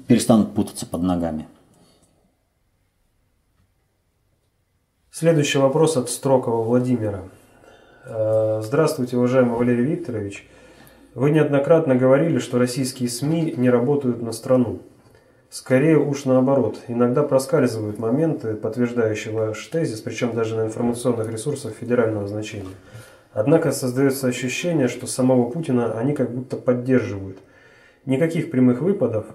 [0.08, 1.48] Перестанут путаться под ногами.
[5.12, 7.22] Следующий вопрос от Строкова Владимира.
[8.06, 10.48] Э, здравствуйте, уважаемый Валерий Викторович.
[11.14, 14.80] Вы неоднократно говорили, что российские СМИ не работают на страну.
[15.52, 16.80] Скорее уж наоборот.
[16.88, 22.74] Иногда проскальзывают моменты, подтверждающие ваш тезис, причем даже на информационных ресурсах федерального значения.
[23.34, 27.40] Однако создается ощущение, что самого Путина они как будто поддерживают.
[28.06, 29.26] Никаких прямых выпадов.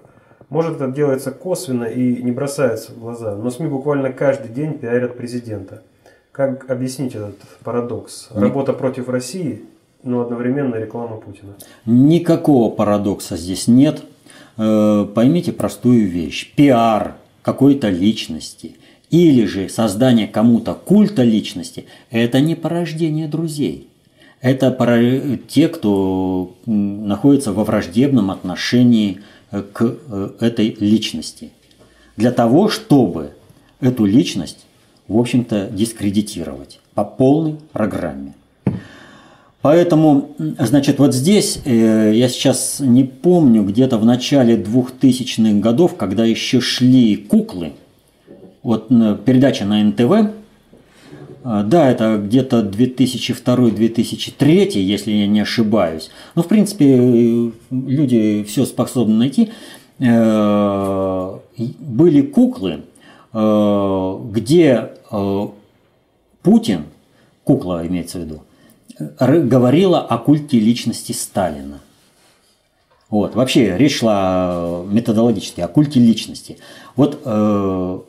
[0.49, 5.17] Может это делается косвенно и не бросается в глаза, но СМИ буквально каждый день пиарят
[5.17, 5.83] президента–
[6.39, 7.35] как объяснить этот
[7.65, 8.29] парадокс?
[8.33, 9.63] Работа против России,
[10.03, 11.55] но одновременно реклама Путина.
[11.85, 14.03] Никакого парадокса здесь нет.
[14.55, 16.53] Э, поймите простую вещь.
[16.55, 18.77] Пиар какой-то личности
[19.09, 23.88] или же создание кому-то культа личности– это не порождение друзей.
[24.41, 29.19] Это те, кто находится во враждебном отношении
[29.51, 31.51] э, к э, этой личности.
[32.15, 33.31] Для того, чтобы
[33.81, 34.65] эту личность
[35.09, 38.33] в общем-то, дискредитировать по полной программе.
[39.61, 46.23] Поэтому, значит, вот здесь, э, я сейчас не помню, где-то в начале 2000-х годов, когда
[46.23, 47.73] еще шли куклы,
[48.63, 48.87] вот
[49.25, 50.31] передача на НТВ, э,
[51.43, 56.09] да, это где-то 2002-2003, если я не ошибаюсь.
[56.35, 59.49] Но, в принципе, люди все способны найти.
[59.99, 61.37] Э,
[61.79, 62.83] были куклы,
[63.31, 65.47] где Э,
[66.41, 66.85] Путин,
[67.43, 68.43] кукла имеется в виду,
[69.19, 71.79] говорила о культе личности Сталина.
[73.09, 73.35] Вот.
[73.35, 76.57] Вообще речь шла методологически о культе личности.
[76.95, 77.99] Вот э,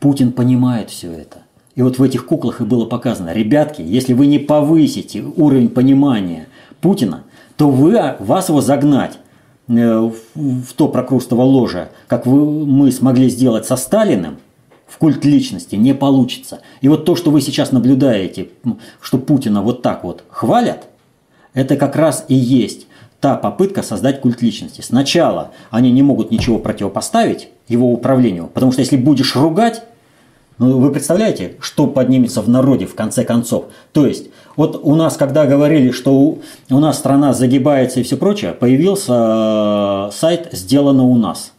[0.00, 1.43] Путин понимает все это.
[1.74, 6.46] И вот в этих куклах и было показано, ребятки, если вы не повысите уровень понимания
[6.80, 7.24] Путина,
[7.56, 9.18] то вы, вас его загнать
[9.68, 14.38] э, в то прокрустово ложе, как вы, мы смогли сделать со Сталиным,
[14.86, 16.60] в культ личности не получится.
[16.80, 18.50] И вот то, что вы сейчас наблюдаете,
[19.00, 20.86] что Путина вот так вот хвалят,
[21.52, 22.86] это как раз и есть
[23.20, 24.82] та попытка создать культ личности.
[24.82, 29.82] Сначала они не могут ничего противопоставить его управлению, потому что если будешь ругать,
[30.58, 33.66] вы представляете, что поднимется в народе в конце концов?
[33.92, 38.16] То есть, вот у нас, когда говорили, что у, у нас страна загибается и все
[38.16, 41.52] прочее, появился э, сайт «Сделано у нас».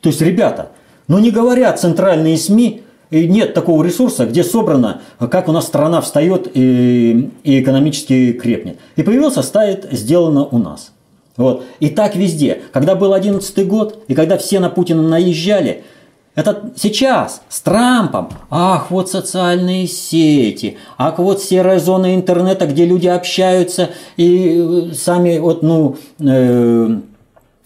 [0.00, 0.70] То есть, ребята,
[1.08, 6.00] но не говорят центральные СМИ, и нет такого ресурса, где собрано, как у нас страна
[6.00, 8.78] встает и, и экономически крепнет.
[8.94, 10.92] И появился сайт «Сделано у нас».
[11.36, 11.64] Вот.
[11.80, 12.60] И так везде.
[12.72, 15.84] Когда был 11 год, и когда все на Путина наезжали,
[16.34, 18.28] это сейчас с Трампом.
[18.50, 25.62] Ах, вот социальные сети, ах, вот серая зона интернета, где люди общаются и сами вот,
[25.62, 27.00] ну, э,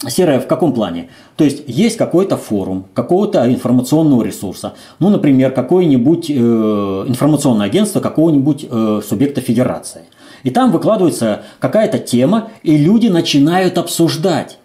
[0.08, 1.08] Серая в каком плане?
[1.36, 8.66] То есть есть какой-то форум, какого-то информационного ресурса, ну, например, какое-нибудь э, информационное агентство какого-нибудь
[8.70, 10.02] э, субъекта федерации.
[10.42, 14.58] И там выкладывается какая-то тема, и люди начинают обсуждать.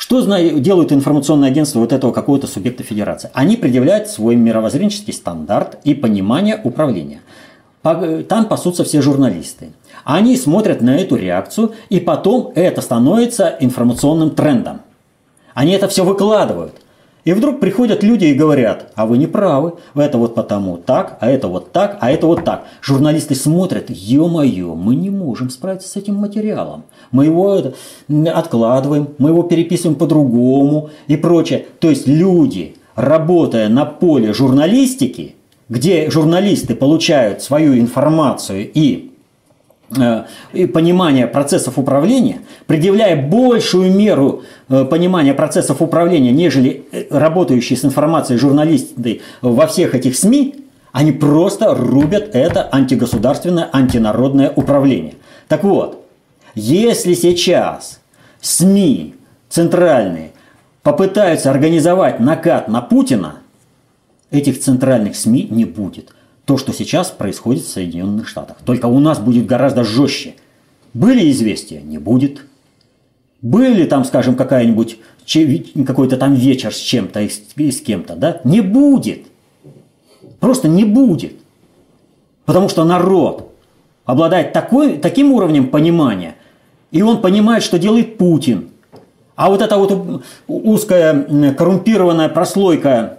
[0.00, 3.28] Что делают информационные агентства вот этого какого-то субъекта федерации?
[3.34, 7.20] Они предъявляют свой мировоззренческий стандарт и понимание управления.
[7.82, 9.72] Там пасутся все журналисты.
[10.04, 14.80] Они смотрят на эту реакцию, и потом это становится информационным трендом.
[15.52, 16.72] Они это все выкладывают.
[17.24, 21.30] И вдруг приходят люди и говорят, а вы не правы, это вот потому так, а
[21.30, 22.64] это вот так, а это вот так.
[22.80, 26.84] Журналисты смотрят, ё-моё, мы не можем справиться с этим материалом.
[27.12, 27.62] Мы его
[28.34, 31.66] откладываем, мы его переписываем по-другому и прочее.
[31.78, 35.34] То есть люди, работая на поле журналистики,
[35.68, 39.09] где журналисты получают свою информацию и э,
[40.52, 47.84] и понимания процессов управления, предъявляя большую меру э, понимания процессов управления, нежели э, работающие с
[47.84, 55.14] информацией журналисты во всех этих СМИ, они просто рубят это антигосударственное, антинародное управление.
[55.48, 56.04] Так вот,
[56.54, 58.00] если сейчас
[58.40, 59.14] СМИ
[59.48, 60.30] центральные
[60.82, 63.36] попытаются организовать накат на Путина,
[64.30, 66.14] этих центральных СМИ не будет.
[66.50, 68.56] То, что сейчас происходит в Соединенных Штатах.
[68.64, 70.34] Только у нас будет гораздо жестче.
[70.94, 71.80] Были известия?
[71.80, 72.44] Не будет.
[73.40, 74.98] Были там, скажем, какая-нибудь
[75.86, 78.40] какой-то там вечер с чем-то и с кем-то, да?
[78.42, 79.26] Не будет.
[80.40, 81.34] Просто не будет.
[82.46, 83.52] Потому что народ
[84.04, 86.34] обладает такой, таким уровнем понимания,
[86.90, 88.70] и он понимает, что делает Путин.
[89.36, 93.18] А вот эта вот узкая коррумпированная прослойка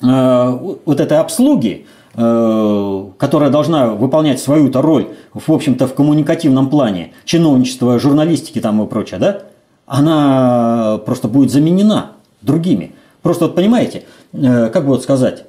[0.00, 1.84] э, вот этой обслуги,
[2.14, 9.18] которая должна выполнять свою-то роль, в общем-то, в коммуникативном плане, чиновничество, журналистики там и прочее,
[9.18, 9.42] да,
[9.86, 12.92] она просто будет заменена другими.
[13.22, 15.44] Просто вот понимаете, э, как бы вот сказать,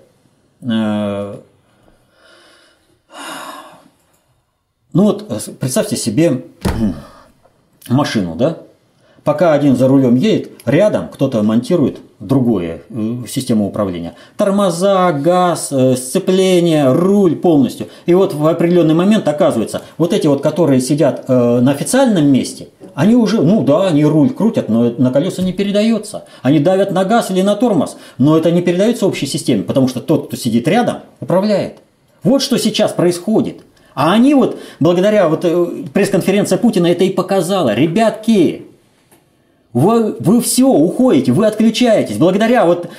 [0.62, 1.44] ну
[4.94, 5.28] вот
[5.60, 6.46] представьте себе
[7.90, 8.60] машину, да?
[9.24, 14.16] Пока один за рулем едет, рядом кто-то монтирует другое э, систему управления.
[14.38, 17.88] Тормоза, газ, э, сцепление, руль полностью.
[18.06, 22.70] И вот в определенный момент оказывается, вот эти вот, которые сидят э, на официальном месте,
[22.94, 26.26] они уже, ну да, они руль крутят, но на колеса не передается.
[26.42, 30.00] Они давят на газ или на тормоз, но это не передается общей системе, потому что
[30.00, 31.80] тот, кто сидит рядом, управляет.
[32.24, 33.62] Вот что сейчас происходит.
[33.94, 35.46] А они вот, благодаря вот
[35.94, 37.74] пресс-конференции Путина это и показала.
[37.74, 38.65] Ребятки,
[39.76, 42.18] вы, вы все уходите, вы отключаетесь.
[42.18, 42.90] Благодаря вот,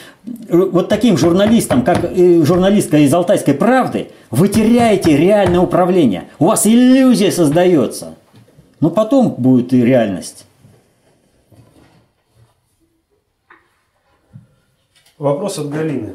[0.48, 6.28] вот таким журналистам, как журналистка из «Алтайской правды», вы теряете реальное управление.
[6.38, 8.14] У вас иллюзия создается.
[8.80, 10.44] Но потом будет и реальность.
[15.16, 16.12] Вопрос от Галины.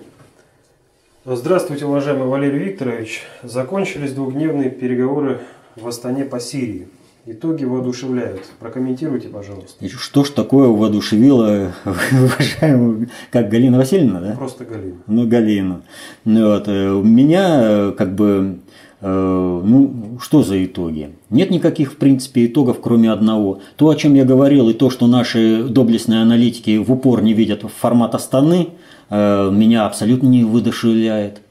[1.26, 3.24] Здравствуйте, уважаемый Валерий Викторович.
[3.42, 5.42] Закончились двухдневные переговоры
[5.76, 6.88] в Астане по Сирии.
[7.32, 8.42] Итоги воодушевляют.
[8.60, 9.86] Прокомментируйте, пожалуйста.
[9.86, 14.32] И что ж такое воодушевило, уважаемую, как Галина Васильевна, да?
[14.34, 14.98] Просто Галина.
[15.08, 15.82] Ну, Галина.
[16.26, 18.60] Ну, вот, э, у меня э, как бы,
[19.00, 21.12] э, ну, что за итоги?
[21.30, 23.62] Нет никаких, в принципе, итогов, кроме одного.
[23.78, 27.64] То, о чем я говорил, и то, что наши доблестные аналитики в упор не видят
[27.80, 28.70] формата Астаны,
[29.10, 31.42] меня абсолютно не выдушевляет.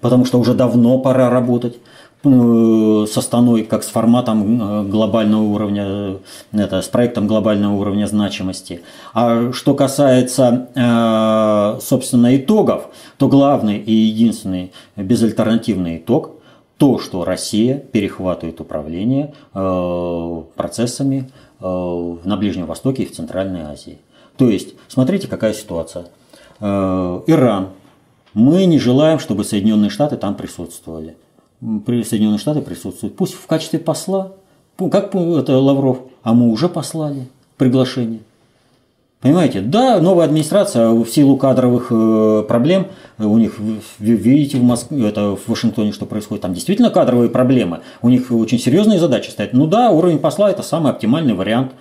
[0.00, 1.78] Потому что уже давно пора работать.
[2.24, 6.18] Э, со Станой, как с форматом э, глобального уровня, э,
[6.52, 8.82] это, с проектом глобального уровня значимости.
[9.14, 10.68] А что касается,
[11.80, 12.88] собственно, итогов,
[13.18, 16.32] то главный и единственный безальтернативный итог–
[16.78, 19.34] то, что Россия перехватывает управление
[20.54, 21.28] процессами
[21.60, 23.98] на Ближнем Востоке и в Центральной Азии.
[24.36, 26.06] То есть, смотрите, какая ситуация.
[26.60, 27.70] Иран.
[28.32, 31.16] Мы не желаем, чтобы Соединенные Штаты там присутствовали
[31.60, 33.16] при Соединенные Штаты присутствует.
[33.16, 34.32] Пусть в качестве посла,
[34.76, 38.20] как это Лавров, а мы уже послали приглашение.
[39.20, 42.86] Понимаете, да, новая администрация в силу кадровых э, проблем,
[43.18, 43.58] у них,
[43.98, 48.60] видите, в Москве, это в Вашингтоне, что происходит, там действительно кадровые проблемы, у них очень
[48.60, 49.54] серьезные задачи стоят.
[49.54, 51.72] Ну да, уровень посла– это самый оптимальный вариант,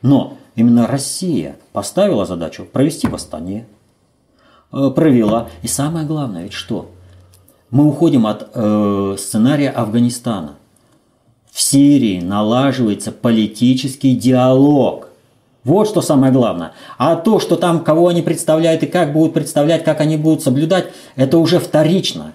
[0.00, 3.66] но именно Россия поставила задачу провести восстание,
[4.72, 6.88] э, провела, и самое главное, ведь что?
[7.70, 10.54] Мы уходим от э, сценария Афганистана.
[11.50, 15.08] В Сирии налаживается политический диалог.
[15.64, 16.72] Вот что самое главное.
[16.96, 20.92] А то, что там кого они представляют и как будут представлять, как они будут соблюдать,
[21.16, 22.34] это уже вторично.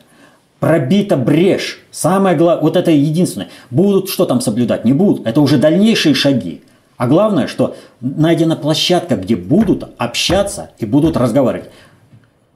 [0.59, 1.79] Пробита брешь.
[1.91, 3.47] Самое главное, вот это единственное.
[3.69, 4.83] Будут что там соблюдать?
[4.83, 5.25] Не будут.
[5.25, 6.61] Это уже дальнейшие шаги.
[6.97, 11.69] А главное, что найдена площадка, где будут общаться и будут разговаривать.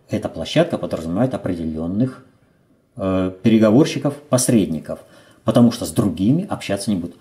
[0.09, 2.25] Эта площадка подразумевает определенных
[2.97, 4.99] Э, переговорщиков, посредников,
[5.43, 7.17] потому что с другими общаться не будут.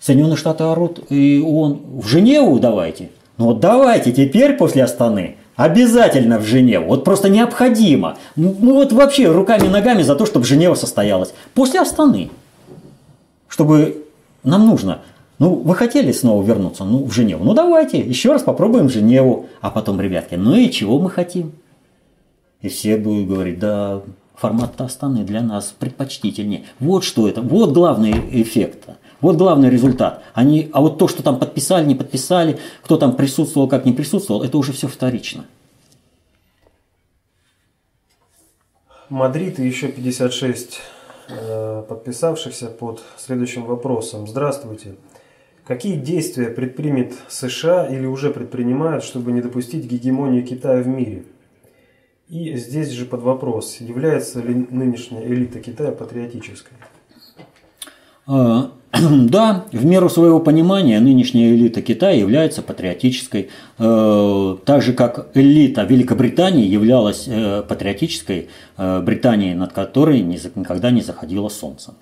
[0.00, 3.10] Соединенные Штаты орут, и он в Женеву давайте.
[3.38, 6.86] Ну вот давайте теперь после Астаны обязательно в Женеву.
[6.86, 8.18] Вот просто необходимо.
[8.34, 11.32] Ну вот вообще руками-ногами за то, чтобы Женева состоялась.
[11.54, 12.30] После Астаны.
[13.46, 14.04] Чтобы
[14.42, 15.02] нам нужно
[15.38, 17.44] ну, вы хотели снова вернуться ну, в Женеву?
[17.44, 19.46] Ну, давайте, еще раз попробуем Женеву.
[19.60, 21.52] А потом, ребятки, ну и чего мы хотим?
[22.66, 24.02] И все будут говорить, да,
[24.34, 26.64] формат Астаны для нас предпочтительнее.
[26.80, 28.88] Вот что это, вот главный эффект.
[29.20, 30.24] Вот главный результат.
[30.34, 34.42] Они, а вот то, что там подписали, не подписали, кто там присутствовал, как не присутствовал,
[34.42, 35.44] это уже все вторично.
[39.10, 40.80] Мадрид и еще 56
[41.28, 44.26] э, подписавшихся под следующим вопросом.
[44.26, 44.96] Здравствуйте.
[45.64, 51.26] Какие действия предпримет США или уже предпринимают, чтобы не допустить гегемонию Китая в мире?
[52.28, 56.76] И здесь же под вопрос, является ли нынешняя элита Китая патриотической?
[58.26, 65.28] А, да, в меру своего понимания нынешняя элита Китая является патриотической, э, так же как
[65.34, 71.94] элита Великобритании являлась э, патриотической э, Британией, над которой никогда не заходило солнце.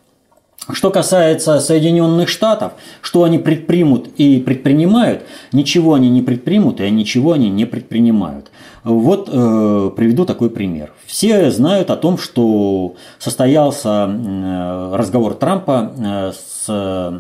[0.72, 7.32] Что касается Соединенных Штатов, что они предпримут и предпринимают, ничего они не предпримут и ничего
[7.32, 8.50] они не предпринимают.
[8.82, 10.92] Вот э, приведу такой пример.
[11.06, 17.12] Все знают о том, что состоялся э, разговор Трампа э, с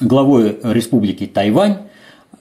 [0.00, 1.78] главой республики Тайвань,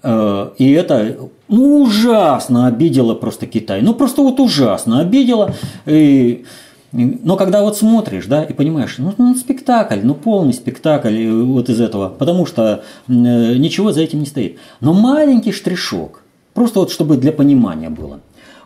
[0.03, 1.17] э, и это
[1.47, 3.81] ну, ужасно обидело просто Китай.
[3.81, 5.53] Ну, просто вот ужасно обидело.
[5.85, 6.45] И
[6.91, 11.69] но когда вот смотришь, да, и понимаешь, ну, ну спектакль, ну полный спектакль э, вот
[11.69, 14.57] из этого, потому что э, ничего за этим не стоит.
[14.79, 16.23] Но маленький штришок,
[16.53, 18.19] просто вот чтобы для понимания было.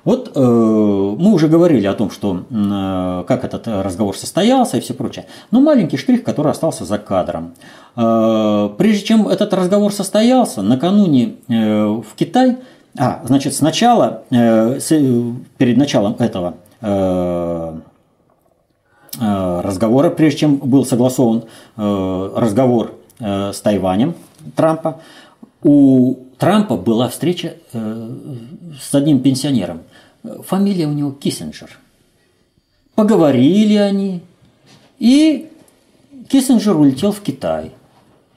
[0.03, 4.93] Вот э, мы уже говорили о том, что э, как этот разговор состоялся и все
[4.93, 5.25] прочее.
[5.51, 7.53] Но маленький штрих, который остался за кадром.
[7.95, 12.57] Э, прежде чем этот разговор состоялся, накануне э, в Китай,
[12.97, 14.89] а, значит, сначала, э, с,
[15.57, 17.77] перед началом этого э, Э,
[19.19, 21.43] разговора, прежде чем был согласован
[21.75, 24.15] э, разговор э, с Тайванем
[24.55, 25.01] Трампа.
[25.63, 29.81] У Трампа была встреча с одним пенсионером.
[30.47, 31.77] Фамилия у него Киссинджер.
[32.95, 34.21] Поговорили они,
[34.97, 35.51] и
[36.29, 37.71] Киссинджер улетел в Китай–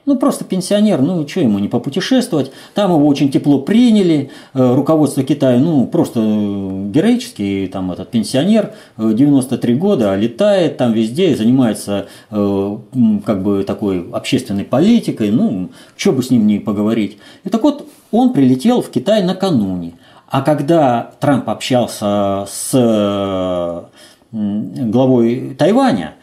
[0.05, 2.51] ну, просто пенсионер, ну, что ему не попутешествовать.
[2.73, 4.29] Там его очень тепло приняли.
[4.53, 10.93] Э, руководство Китая, ну, просто э, героический там этот пенсионер, 93 э, года, летает там
[10.93, 15.31] везде, занимается как бы такой общественной политикой.
[15.31, 17.17] Ну, что бы с ним не поговорить.
[17.43, 19.93] И так вот, он прилетел в Китай накануне.
[20.27, 23.89] А когда Трамп общался с
[24.31, 26.15] главой Тайваня,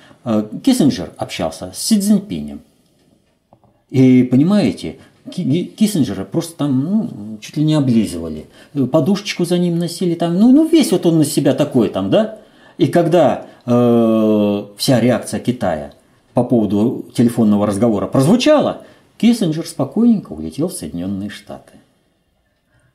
[0.63, 2.61] Киссинджер общался с Си Цзиньпинем.
[3.93, 4.97] И понимаете,
[5.31, 8.47] Киссинджера просто там ну, чуть ли не облизывали,
[8.91, 12.39] подушечку за ним носили, там, ну, ну весь вот он на себя такой там, да?
[12.79, 15.93] И когда э, вся реакция Китая
[16.33, 18.85] по поводу телефонного разговора прозвучала,
[19.19, 21.75] Киссинджер спокойненько улетел в Соединенные Штаты.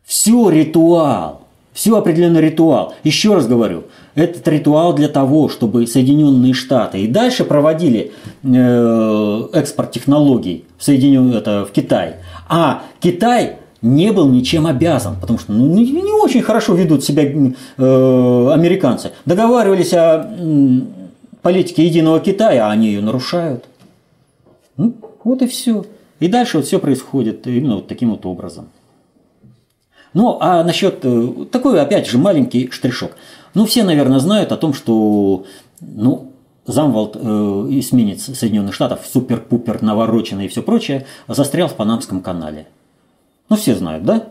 [0.03, 1.46] Все ритуал,
[1.77, 2.95] все определенный ритуал.
[3.03, 3.83] Еще раз говорю,
[4.15, 11.31] этот ритуал для того, чтобы Соединенные Штаты и дальше проводили э, экспорт технологий в, Соединен...
[11.35, 12.15] это, в Китай.
[12.49, 17.25] А Китай не был ничем обязан, потому что ну, не, не очень хорошо ведут себя
[17.25, 19.11] э, американцы.
[19.27, 20.79] Договаривались о э,
[21.43, 23.65] политике единого Китая, а они ее нарушают.
[24.77, 25.85] Ну, вот и все.
[26.19, 28.69] И дальше вот все происходит именно вот таким вот образом.
[30.17, 33.11] Ну, а насчет э, такой, опять же, маленький штришок.
[33.53, 35.45] Ну, все, наверное, знают о том, что
[35.79, 36.31] ну,
[36.65, 42.65] замвалт э, эсминец Соединенных Штатов, супер-пупер навороченный и все прочее, застрял в Панамском канале.
[43.47, 44.23] Ну, все знают, да?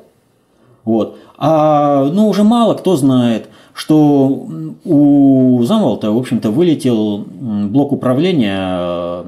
[0.84, 1.20] Вот.
[1.38, 4.48] А, ну, уже мало кто знает, что
[4.84, 9.24] у замвалта, в общем-то, вылетел блок управления э,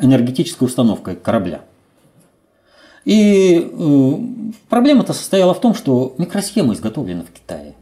[0.00, 1.60] энергетической установкой корабля.
[3.04, 4.12] И э,
[4.68, 7.74] проблема-то состояла в том, что микросхема изготовлена в Китае.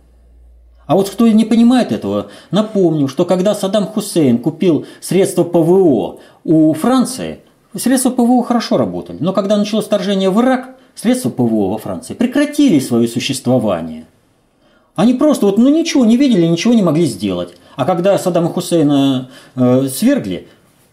[0.87, 6.73] А вот кто не понимает этого, напомню, что когда Саддам Хусейн купил средства ПВО у
[6.75, 7.41] Франции,
[7.77, 9.19] средства ПВО хорошо работали.
[9.21, 14.07] Но когда началось вторжение в Ирак, средства ПВО во Франции прекратили свое существование.
[14.95, 17.55] Они просто вот ну ничего не видели, ничего не могли сделать.
[17.77, 20.49] А когда Саддама Хусейна э, свергли,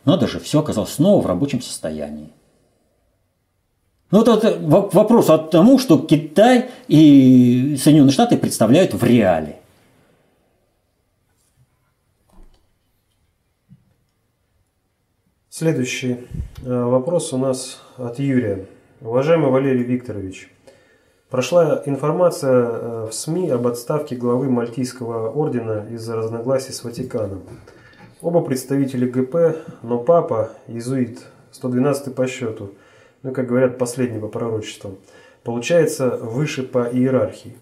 [0.05, 2.29] надо же, все оказалось снова в рабочем состоянии.
[4.11, 9.59] Ну, вот это вопрос о тому, что Китай и Соединенные Штаты представляют в реале.
[15.49, 16.27] Следующий
[16.63, 18.65] э, вопрос у нас от Юрия.
[19.01, 20.49] Уважаемый Валерий Викторович,
[21.29, 27.43] прошла информация э, в СМИ об отставке главы Мальтийского ордена из-за разногласий с Ватиканом.
[28.21, 31.19] Оба представители ГП, но папа, иезуит,
[31.51, 32.73] 112 по счету–
[33.23, 34.91] ну, как говорят, последнего пророчества,
[35.43, 37.55] получается выше по иерархии.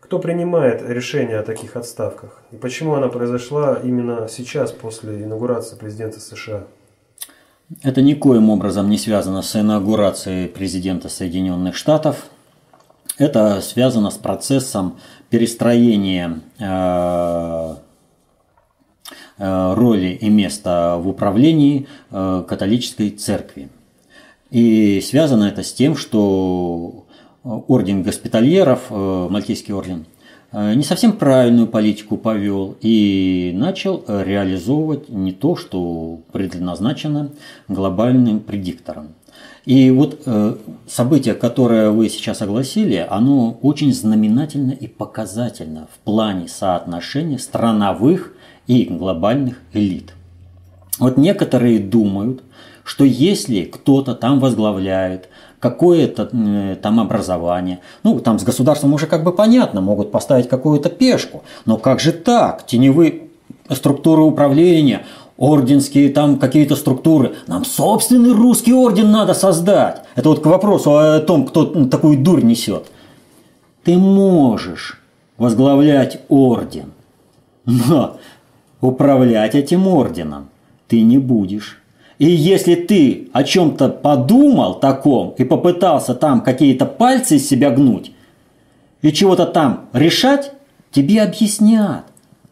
[0.00, 2.42] Кто принимает решение о таких отставках?
[2.50, 6.64] И почему она произошла именно сейчас, после инаугурации президента США?
[7.82, 12.26] Это никоим образом не связано с инаугурацией президента Соединенных Штатов.
[13.18, 14.98] Это связано с процессом
[15.28, 17.74] перестроения э,
[19.38, 23.68] роли и места в управлении католической церкви.
[24.50, 27.06] И связано это с тем, что
[27.42, 30.06] орден госпитальеров, Мальтийский орден,
[30.52, 37.32] не совсем правильную политику повел и начал реализовывать не то, что предназначено
[37.68, 39.08] глобальным предиктором.
[39.66, 46.48] И вот э, событие, которое вы сейчас огласили, оно очень знаменательно и показательно в плане
[46.48, 48.32] соотношения страновых
[48.66, 50.14] и глобальных элит.
[50.98, 52.42] Вот некоторые думают,
[52.88, 55.28] что если кто-то там возглавляет
[55.60, 60.88] какое-то э, там образование, ну там с государством уже как бы понятно, могут поставить какую-то
[60.88, 63.24] пешку, но как же так, теневые
[63.68, 65.04] структуры управления,
[65.36, 67.34] орденские там какие-то структуры.
[67.46, 70.04] Нам собственный русский орден надо создать.
[70.14, 72.86] Это вот к вопросу о том, кто такую дурь несет.
[73.84, 74.98] Ты можешь
[75.36, 76.92] возглавлять орден,
[77.66, 78.16] но
[78.80, 80.48] управлять этим орденом
[80.86, 81.82] ты не будешь.
[82.18, 88.12] И если ты о чем-то подумал таком и попытался там какие-то пальцы из себя гнуть
[89.02, 90.52] и чего-то там решать,
[90.90, 92.04] тебе объяснят.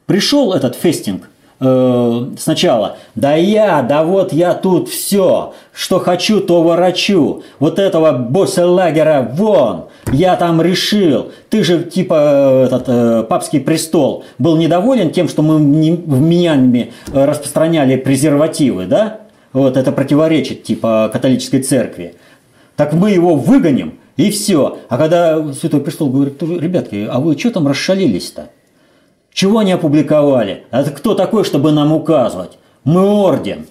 [0.06, 6.62] Пришел этот фестинг– э, сначала, да я, да вот я тут все, что хочу, то
[6.62, 13.22] ворочу, вот этого босса лагеря вон, я там решил, ты же типа э, этот э,
[13.28, 19.20] папский престол был недоволен тем, что мы в менями э, распространяли презервативы, да?
[19.53, 22.14] Вот это противоречит типа католической церкви.
[22.76, 24.78] Так мы его выгоним, и все.
[24.88, 28.51] А когда Святой Престол говорит, ребятки, а вы что там расшалились-то?
[29.32, 30.64] Чего не опубликовали?
[30.70, 32.59] Это кто такой, чтобы нам указывать?
[32.84, 33.66] Мы орден.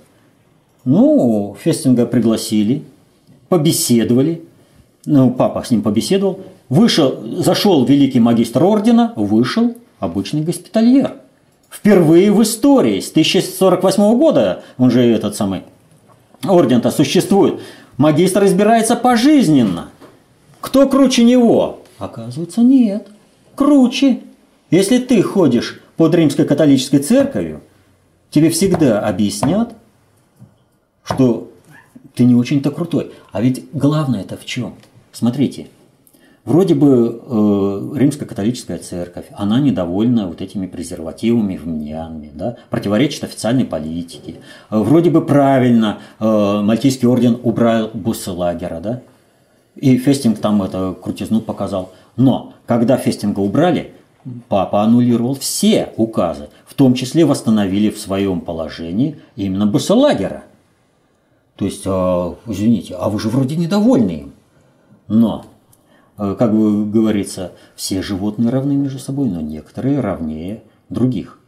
[0.83, 2.83] Ну, Фестинга пригласили,
[3.49, 4.43] побеседовали.
[5.05, 6.39] Ну, папа с ним побеседовал.
[6.69, 11.13] Вышел, зашел великий магистр ордена, вышел обычный госпитальер.
[11.75, 15.63] Впервые в истории, с 1048 года, он же этот самый
[16.47, 17.59] орден-то существует,
[17.97, 19.89] магистр избирается пожизненно.
[20.61, 21.81] Кто круче него?
[21.97, 23.07] Оказывается, нет.
[23.55, 24.21] Круче.
[24.71, 27.61] Если ты ходишь под римской католической церковью,
[28.29, 29.73] тебе всегда объяснят,
[31.03, 31.51] что
[32.15, 33.11] ты не очень-то крутой.
[33.33, 34.75] А ведь главное это в чем?
[35.11, 35.67] Смотрите,
[36.45, 43.23] вроде бы э, римская католическая церковь, она недовольна вот этими презервативами, в Мьянме, да, противоречит
[43.23, 44.35] официальной политике.
[44.69, 49.01] Э, вроде бы правильно э, Мальтийский орден убрал Бёзелагера, да,
[49.75, 51.91] и Фестинг там это крутизну показал.
[52.15, 53.93] Но когда Фестинга убрали,
[54.47, 60.43] папа аннулировал все указы, в том числе восстановили в своем положении именно Бёзелагера.
[61.55, 64.33] То есть, а, извините, а вы же вроде недовольны им.
[65.07, 65.45] Но,
[66.17, 71.39] как бы говорится, все животные равны между собой, но некоторые равнее других.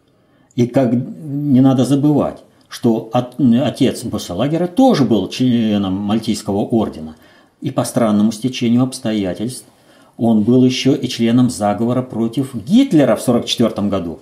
[0.56, 7.16] И как не надо забывать, что от, отец Басалагера тоже был членом Мальтийского ордена.
[7.62, 9.66] И по странному стечению обстоятельств
[10.18, 14.20] он был еще и членом заговора против Гитлера в 1944 году.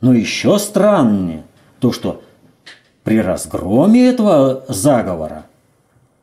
[0.00, 1.44] Но еще страннее
[1.80, 2.22] то, что
[3.02, 5.46] при разгроме этого заговора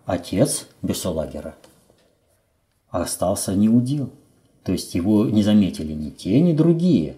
[0.05, 1.55] отец Бесолагера
[2.91, 4.09] остался неудел.
[4.63, 7.15] То есть его не заметили ни те, ни другие.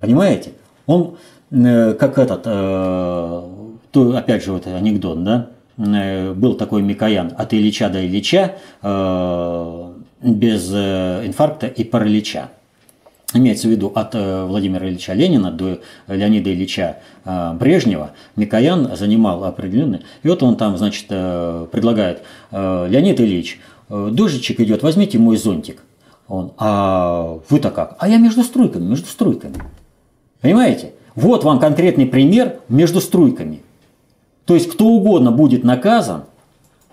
[0.00, 0.52] Понимаете?
[0.86, 1.16] Он,
[1.50, 3.42] э, как этот, э,
[3.90, 5.48] то, опять же, вот анекдот, да?
[5.78, 8.56] Э, был такой Микоян от Ильича до Ильича,
[10.20, 12.48] без инфаркта и паралича.
[13.34, 20.02] Имеется в виду от Владимира Ильича Ленина до Леонида Ильича Брежнева Микоян занимал определенный.
[20.22, 22.22] И вот он там, значит, предлагает,
[22.52, 25.82] Леонид Ильич, дождичек идет, возьмите мой зонтик.
[26.28, 27.96] Он, а вы-то как?
[27.98, 29.56] А я между струйками, между струйками.
[30.40, 30.92] Понимаете?
[31.14, 33.62] Вот вам конкретный пример между струйками.
[34.46, 36.24] То есть кто угодно будет наказан,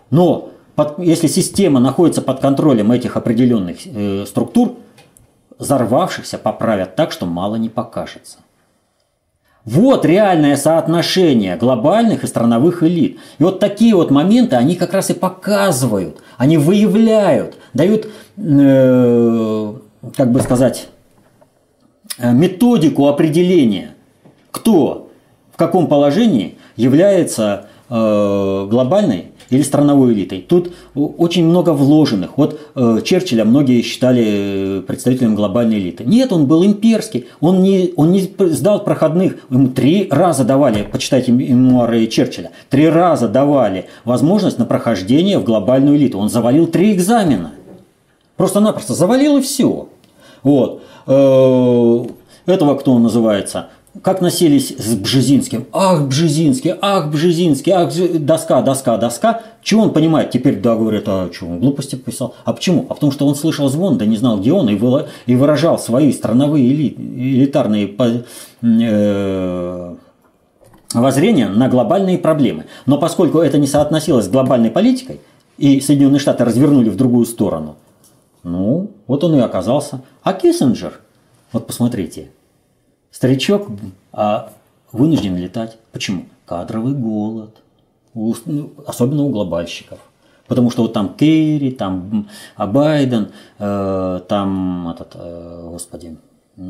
[0.10, 4.76] но под, если система находится под контролем этих определенных э, структур,
[5.58, 8.40] взорвавшихся поправят так, что мало не покажется.
[9.64, 13.20] Вот реальное соотношение глобальных и страновых элит.
[13.38, 18.08] И вот такие вот моменты, они как раз и показывают, они выявляют, дают,
[18.38, 19.74] э,
[20.18, 20.88] как бы сказать,
[22.18, 23.94] э, методику определения,
[24.50, 25.12] кто
[25.54, 30.42] в каком положении является э, глобальной или страновой элитой.
[30.42, 32.38] Тут очень много вложенных.
[32.38, 36.06] Вот э, Черчилля многие считали э, представителем глобальной элиты.
[36.06, 37.28] Нет, он был имперский.
[37.42, 39.36] Он не, он не сдал проходных.
[39.50, 45.98] Ему три раза давали, почитайте мемуары Черчилля, три раза давали возможность на прохождение в глобальную
[45.98, 46.18] элиту.
[46.18, 47.52] Он завалил три экзамена.
[48.38, 49.90] Просто-напросто завалил и все.
[50.44, 50.82] Вот.
[51.08, 52.06] Э,
[52.46, 53.68] этого кто он называется?
[54.04, 55.66] Как носились с Бжезинским.
[55.74, 59.42] Ах, Бжезинский, ах, Бжезинский, ах, доска, доска, доска.
[59.62, 60.32] Чего он понимает?
[60.32, 62.34] Теперь, да, говорит, а что, он глупости писал.
[62.46, 62.86] А почему?
[62.90, 66.72] А потому что он слышал звон, да не знал, где он, и выражал свои страновые
[66.72, 67.94] элитарные
[68.62, 69.96] э,
[70.94, 72.68] воззрения на глобальные проблемы.
[72.86, 75.20] Но поскольку это не соотносилось с глобальной политикой,
[75.58, 77.76] и Соединенные Штаты развернули в другую сторону,
[78.44, 80.02] ну, вот он и оказался.
[80.24, 80.94] А Киссинджер,
[81.52, 82.32] вот посмотрите,
[83.12, 83.68] Старичок
[84.14, 84.52] а
[84.92, 85.78] вынужден летать.
[85.92, 86.26] Почему?
[86.46, 87.56] Кадровый голод.
[88.14, 90.00] У, ну, особенно у глобальщиков.
[90.48, 96.18] Потому что вот там Керри, там Байден, э, там этот, э, господи,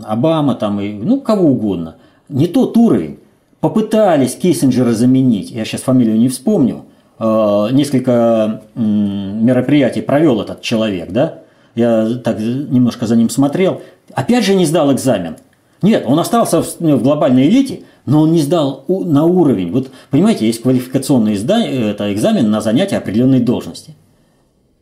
[0.04, 1.96] Обама, там и, ну, кого угодно.
[2.30, 3.18] Не тот уровень.
[3.60, 6.86] Попытались Киссинджера заменить, я сейчас фамилию не вспомню,
[7.20, 11.40] э, несколько э, мероприятий провел этот человек, да?
[11.74, 13.82] Я так немножко за ним смотрел.
[14.14, 15.38] Опять же не сдал экзамен–
[15.82, 19.72] нет, он остался в, ну, в глобальной элите, но он не сдал у, на уровень.
[19.72, 23.96] Вот, понимаете, есть квалификационный это экзамен на занятие определенной должности.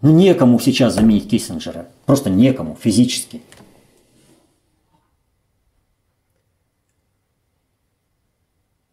[0.02, 1.88] Ну, некому сейчас заменить Киссинджера.
[2.06, 3.42] Просто некому, физически.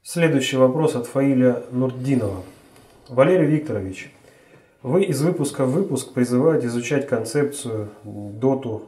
[0.03, 2.43] Следующий вопрос от Фаиля Нурдинова.
[3.09, 4.13] Валерий Викторович,
[4.83, 8.85] вы из выпуска в выпуск призываете изучать концепцию доту,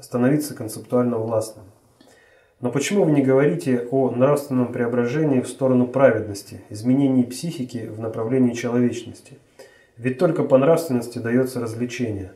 [0.00, 1.64] становиться концептуально властным.
[2.62, 8.54] Но почему вы не говорите о нравственном преображении в сторону праведности, изменении психики в направлении
[8.54, 9.38] человечности?
[9.96, 12.32] Ведь только по нравственности дается развлечение.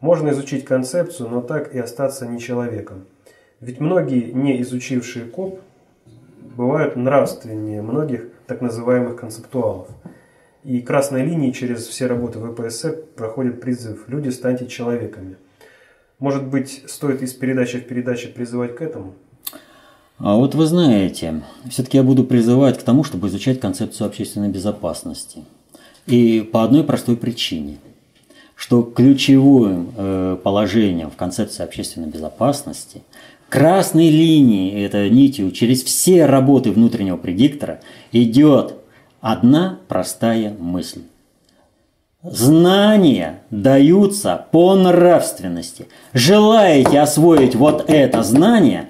[0.00, 3.06] Можно изучить концепцию, но так и остаться не человеком.
[3.60, 5.60] Ведь многие, не изучившие КОП,
[6.56, 9.88] бывают нравственнее многих так называемых концептуалов.
[10.62, 15.36] И красной линией через все работы ВПСР проходит призыв «Люди, станьте человеками».
[16.18, 19.14] Может быть, стоит из передачи в передачу призывать к этому?
[20.22, 25.44] А вот вы знаете, все-таки я буду призывать к тому, чтобы изучать концепцию общественной безопасности.
[26.06, 27.78] И по одной простой причине,
[28.54, 33.02] что ключевым э, положением в концепции общественной безопасности,
[33.48, 37.80] красной линией, это нитью, через все работы внутреннего предиктора
[38.12, 38.74] идет
[39.22, 41.02] одна простая мысль.
[42.22, 45.88] Знания даются по нравственности.
[46.12, 48.89] Желаете освоить вот это знание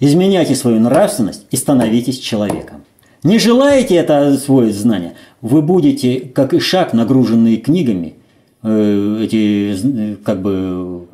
[0.00, 2.84] Изменяйте свою нравственность и становитесь человеком.
[3.24, 8.14] Не желаете это освоить знания, вы будете, как и шаг, нагруженный книгами,
[8.62, 11.08] э, эти, как бы,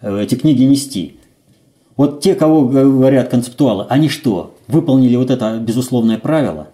[0.00, 1.16] эти книги нести.
[1.96, 6.68] Вот те, кого говорят концептуалы, они что, выполнили вот это безусловное правило?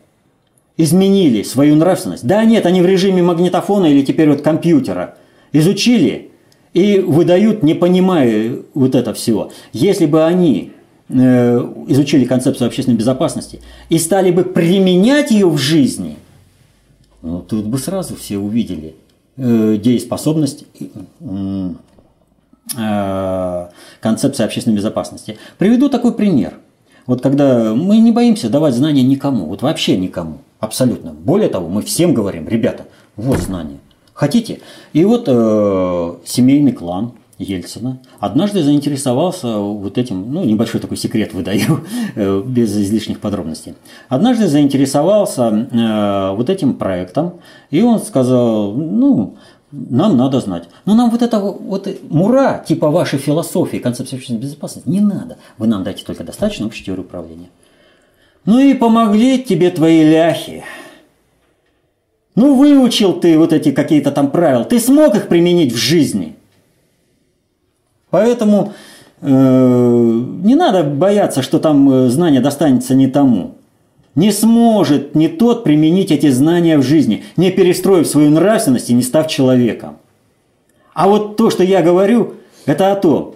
[0.77, 2.25] Изменили свою нравственность?
[2.25, 5.17] Да нет, они в режиме магнитофона или теперь вот компьютера.
[5.53, 6.31] Изучили
[6.75, 9.51] и выдают, не понимая вот это всего.
[9.73, 10.73] Если бы они
[11.09, 11.15] э,
[11.89, 16.17] изучили концепцию общественной безопасности и стали бы применять ее в жизни,
[17.23, 18.95] ну, тут бы сразу все увидели
[19.37, 20.65] э, дееспособность
[22.77, 23.69] э,
[24.01, 25.39] концепции общественной безопасности.
[25.57, 26.55] Приведу такой пример.
[27.07, 31.13] Вот когда мы не боимся давать знания никому, вот вообще никому, абсолютно.
[31.13, 32.85] Более того, мы всем говорим, ребята,
[33.17, 33.79] вот знания.
[34.19, 34.59] Хотите?
[34.95, 41.85] И вот э, семейный клан Ельцина однажды заинтересовался вот этим, ну, небольшой такой секрет выдаю,
[42.17, 43.75] э, без излишних подробностей.
[44.09, 47.35] Однажды заинтересовался э, вот этим проектом,
[47.71, 49.37] и он сказал, ну,
[49.71, 50.69] нам надо знать.
[50.85, 55.37] Но нам вот это вот мура, типа вашей философии, концепции общественной безопасности, не надо.
[55.59, 57.51] Вы нам дайте только достаточно общей теории управления.
[58.45, 60.65] Ну и помогли тебе твои ляхи.
[62.39, 64.65] Ну, выучил ты вот эти какие-то там правила.
[64.65, 66.37] Ты смог их применить в жизни?
[68.11, 68.75] Поэтому
[69.21, 73.57] э, не надо бояться, что там э, знание достанется не тому.
[74.15, 79.03] Не сможет не тот применить эти знания в жизни, не перестроив свою нравственность и не
[79.03, 79.97] став человеком.
[80.95, 82.35] А вот то, что я говорю,
[82.67, 83.35] это о том,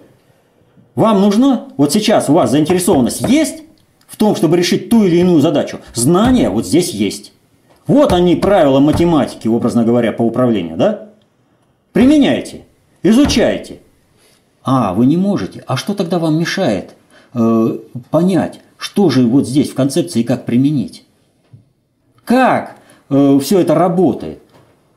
[0.95, 3.65] вам нужно, вот сейчас у вас заинтересованность есть
[4.07, 5.81] в том, чтобы решить ту или иную задачу.
[5.93, 7.33] Знания вот здесь есть.
[7.87, 11.09] Вот они, правила математики, образно говоря, по управлению, да?
[11.93, 12.65] Применяйте,
[13.03, 13.81] изучайте.
[14.65, 15.65] А, вы не можете.
[15.67, 16.95] А что тогда вам мешает
[17.35, 17.79] э,
[18.11, 21.05] понять, что же вот здесь в концепции как применить?
[22.25, 22.77] Как
[23.11, 24.41] э, все это работает?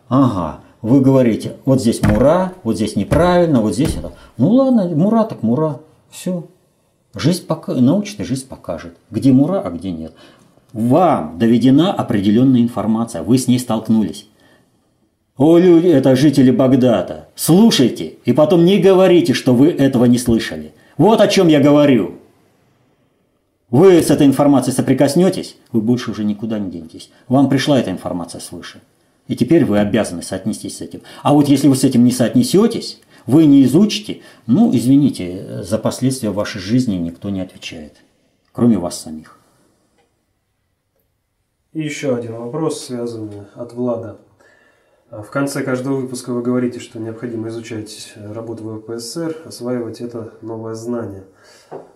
[0.08, 4.14] Ага, вы говорите, вот здесь мура, вот здесь неправильно, вот здесь это.
[4.38, 5.80] Ну ладно, мура так мура.
[6.12, 6.46] Все.
[7.16, 10.14] Жизнь пока, научная жизнь покажет, где мура, а где нет.
[10.76, 14.28] Вам доведена определенная информация, вы с ней столкнулись.
[15.38, 20.74] О, люди, это жители Багдада, слушайте и потом не говорите, что вы этого не слышали.
[20.98, 22.16] Вот о чем я говорю.
[23.70, 27.10] Вы с этой информацией соприкоснетесь, вы больше уже никуда не денетесь.
[27.30, 28.82] Вам пришла эта информация свыше.
[29.30, 31.04] И теперь вы обязаны соотнестись с этим.
[31.24, 36.32] А вот если вы с этим не соотнесетесь, вы не изучите, ну, извините, за последствия
[36.32, 37.94] вашей жизни никто не отвечает,
[38.52, 39.40] кроме вас самих.
[41.76, 44.16] И еще один вопрос, связанный от Влада.
[45.12, 51.26] В конце каждого выпуска вы говорите, что необходимо изучать работу ВПСР, осваивать это новое знание.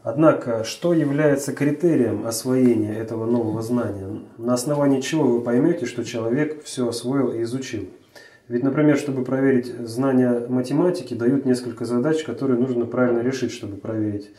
[0.04, 4.20] Однако, что является критерием освоения этого нового знания?
[4.38, 7.88] На основании чего вы поймете, что человек все освоил и изучил?
[8.50, 14.30] Ведь, например, чтобы проверить знания математики, дают несколько задач, которые нужно правильно решить, чтобы проверить.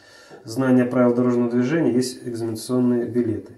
[0.45, 3.55] Знание правил дорожного движения есть экзаменационные билеты.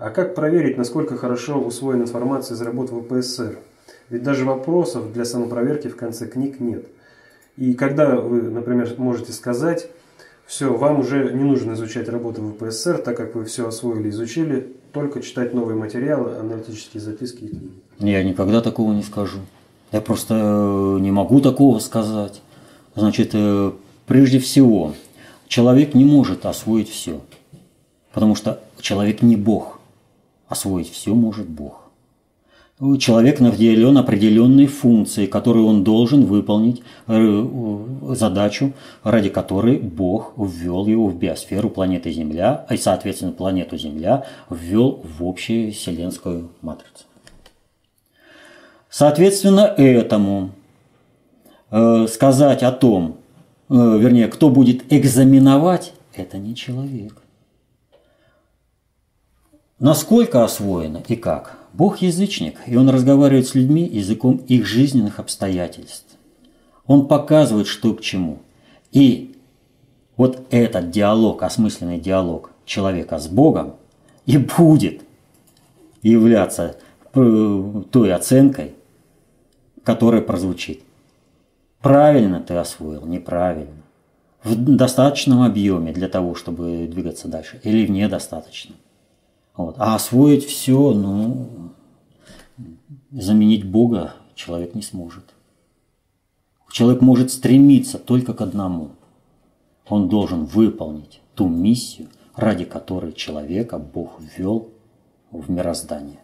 [0.00, 3.58] А как проверить, насколько хорошо усвоена информация из работ ВПСР?
[4.08, 6.86] Ведь даже вопросов для самопроверки в конце книг нет.
[7.58, 9.88] И когда вы, например, можете сказать,
[10.46, 15.20] все, вам уже не нужно изучать работу ВПСР, так как вы все освоили, изучили, только
[15.20, 17.70] читать новые материалы, аналитические записки и книги.
[17.98, 19.40] Я никогда такого не скажу.
[19.92, 22.40] Я просто э, не могу такого сказать.
[22.94, 23.72] Значит, э,
[24.06, 24.94] прежде всего,
[25.46, 27.20] человек не может освоить все.
[28.14, 29.79] Потому что человек не Бог.
[30.50, 31.90] Освоить все может Бог.
[32.98, 37.46] Человек наделен определенной функцией, которую он должен выполнить, э,
[38.14, 38.72] задачу,
[39.04, 45.24] ради которой Бог ввел его в биосферу планеты Земля, и, соответственно, планету Земля ввел в
[45.24, 47.04] общую вселенскую матрицу.
[48.88, 50.50] Соответственно, этому
[51.70, 53.18] э, сказать о том,
[53.68, 57.22] э, вернее, кто будет экзаменовать, это не человек.
[59.80, 61.56] Насколько освоено и как?
[61.72, 66.16] Бог язычник, и он разговаривает с людьми языком их жизненных обстоятельств.
[66.86, 68.40] Он показывает, что к чему.
[68.92, 69.34] И
[70.18, 73.76] вот этот диалог, осмысленный диалог человека с Богом
[74.26, 75.00] и будет
[76.02, 76.76] являться
[77.14, 78.74] э, той оценкой,
[79.82, 80.82] которая прозвучит.
[81.80, 83.82] Правильно ты освоил, неправильно.
[84.44, 88.76] В достаточном объеме для того, чтобы двигаться дальше, или в недостаточном.
[89.56, 89.76] Вот.
[89.78, 91.48] А освоить все, ну,
[93.10, 95.34] заменить Бога человек не сможет.
[96.70, 98.90] Человек может стремиться только к одному.
[99.88, 104.68] Он должен выполнить ту миссию, ради которой человека Бог ввел
[105.30, 106.20] в мироздание.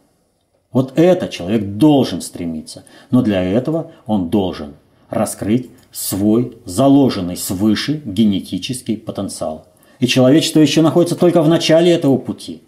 [0.73, 2.85] Вот это человек должен стремиться.
[3.11, 4.75] Но для этого он должен
[5.09, 9.67] раскрыть свой заложенный свыше генетический потенциал.
[9.99, 12.63] И человечество еще находится только в начале этого пути.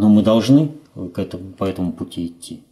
[0.00, 2.62] Но мы должны к этому, по этому пути идти.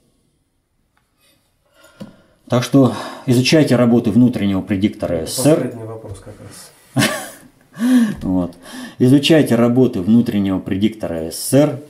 [2.49, 2.95] Так что
[3.27, 5.57] изучайте работы внутреннего предиктора СССР.
[5.57, 7.05] Последний вопрос как раз.
[8.23, 8.57] Вот.
[8.99, 11.83] Изучайте работы внутреннего предиктора СССР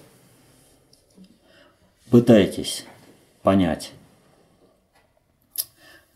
[2.11, 2.85] пытайтесь
[3.43, 3.93] понять,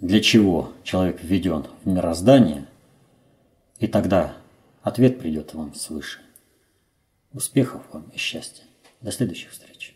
[0.00, 2.66] для чего человек введен в мироздание,
[3.78, 4.34] и тогда
[4.82, 6.18] ответ придет вам свыше.
[7.32, 8.64] Успехов вам и счастья.
[9.02, 9.91] До следующих встреч.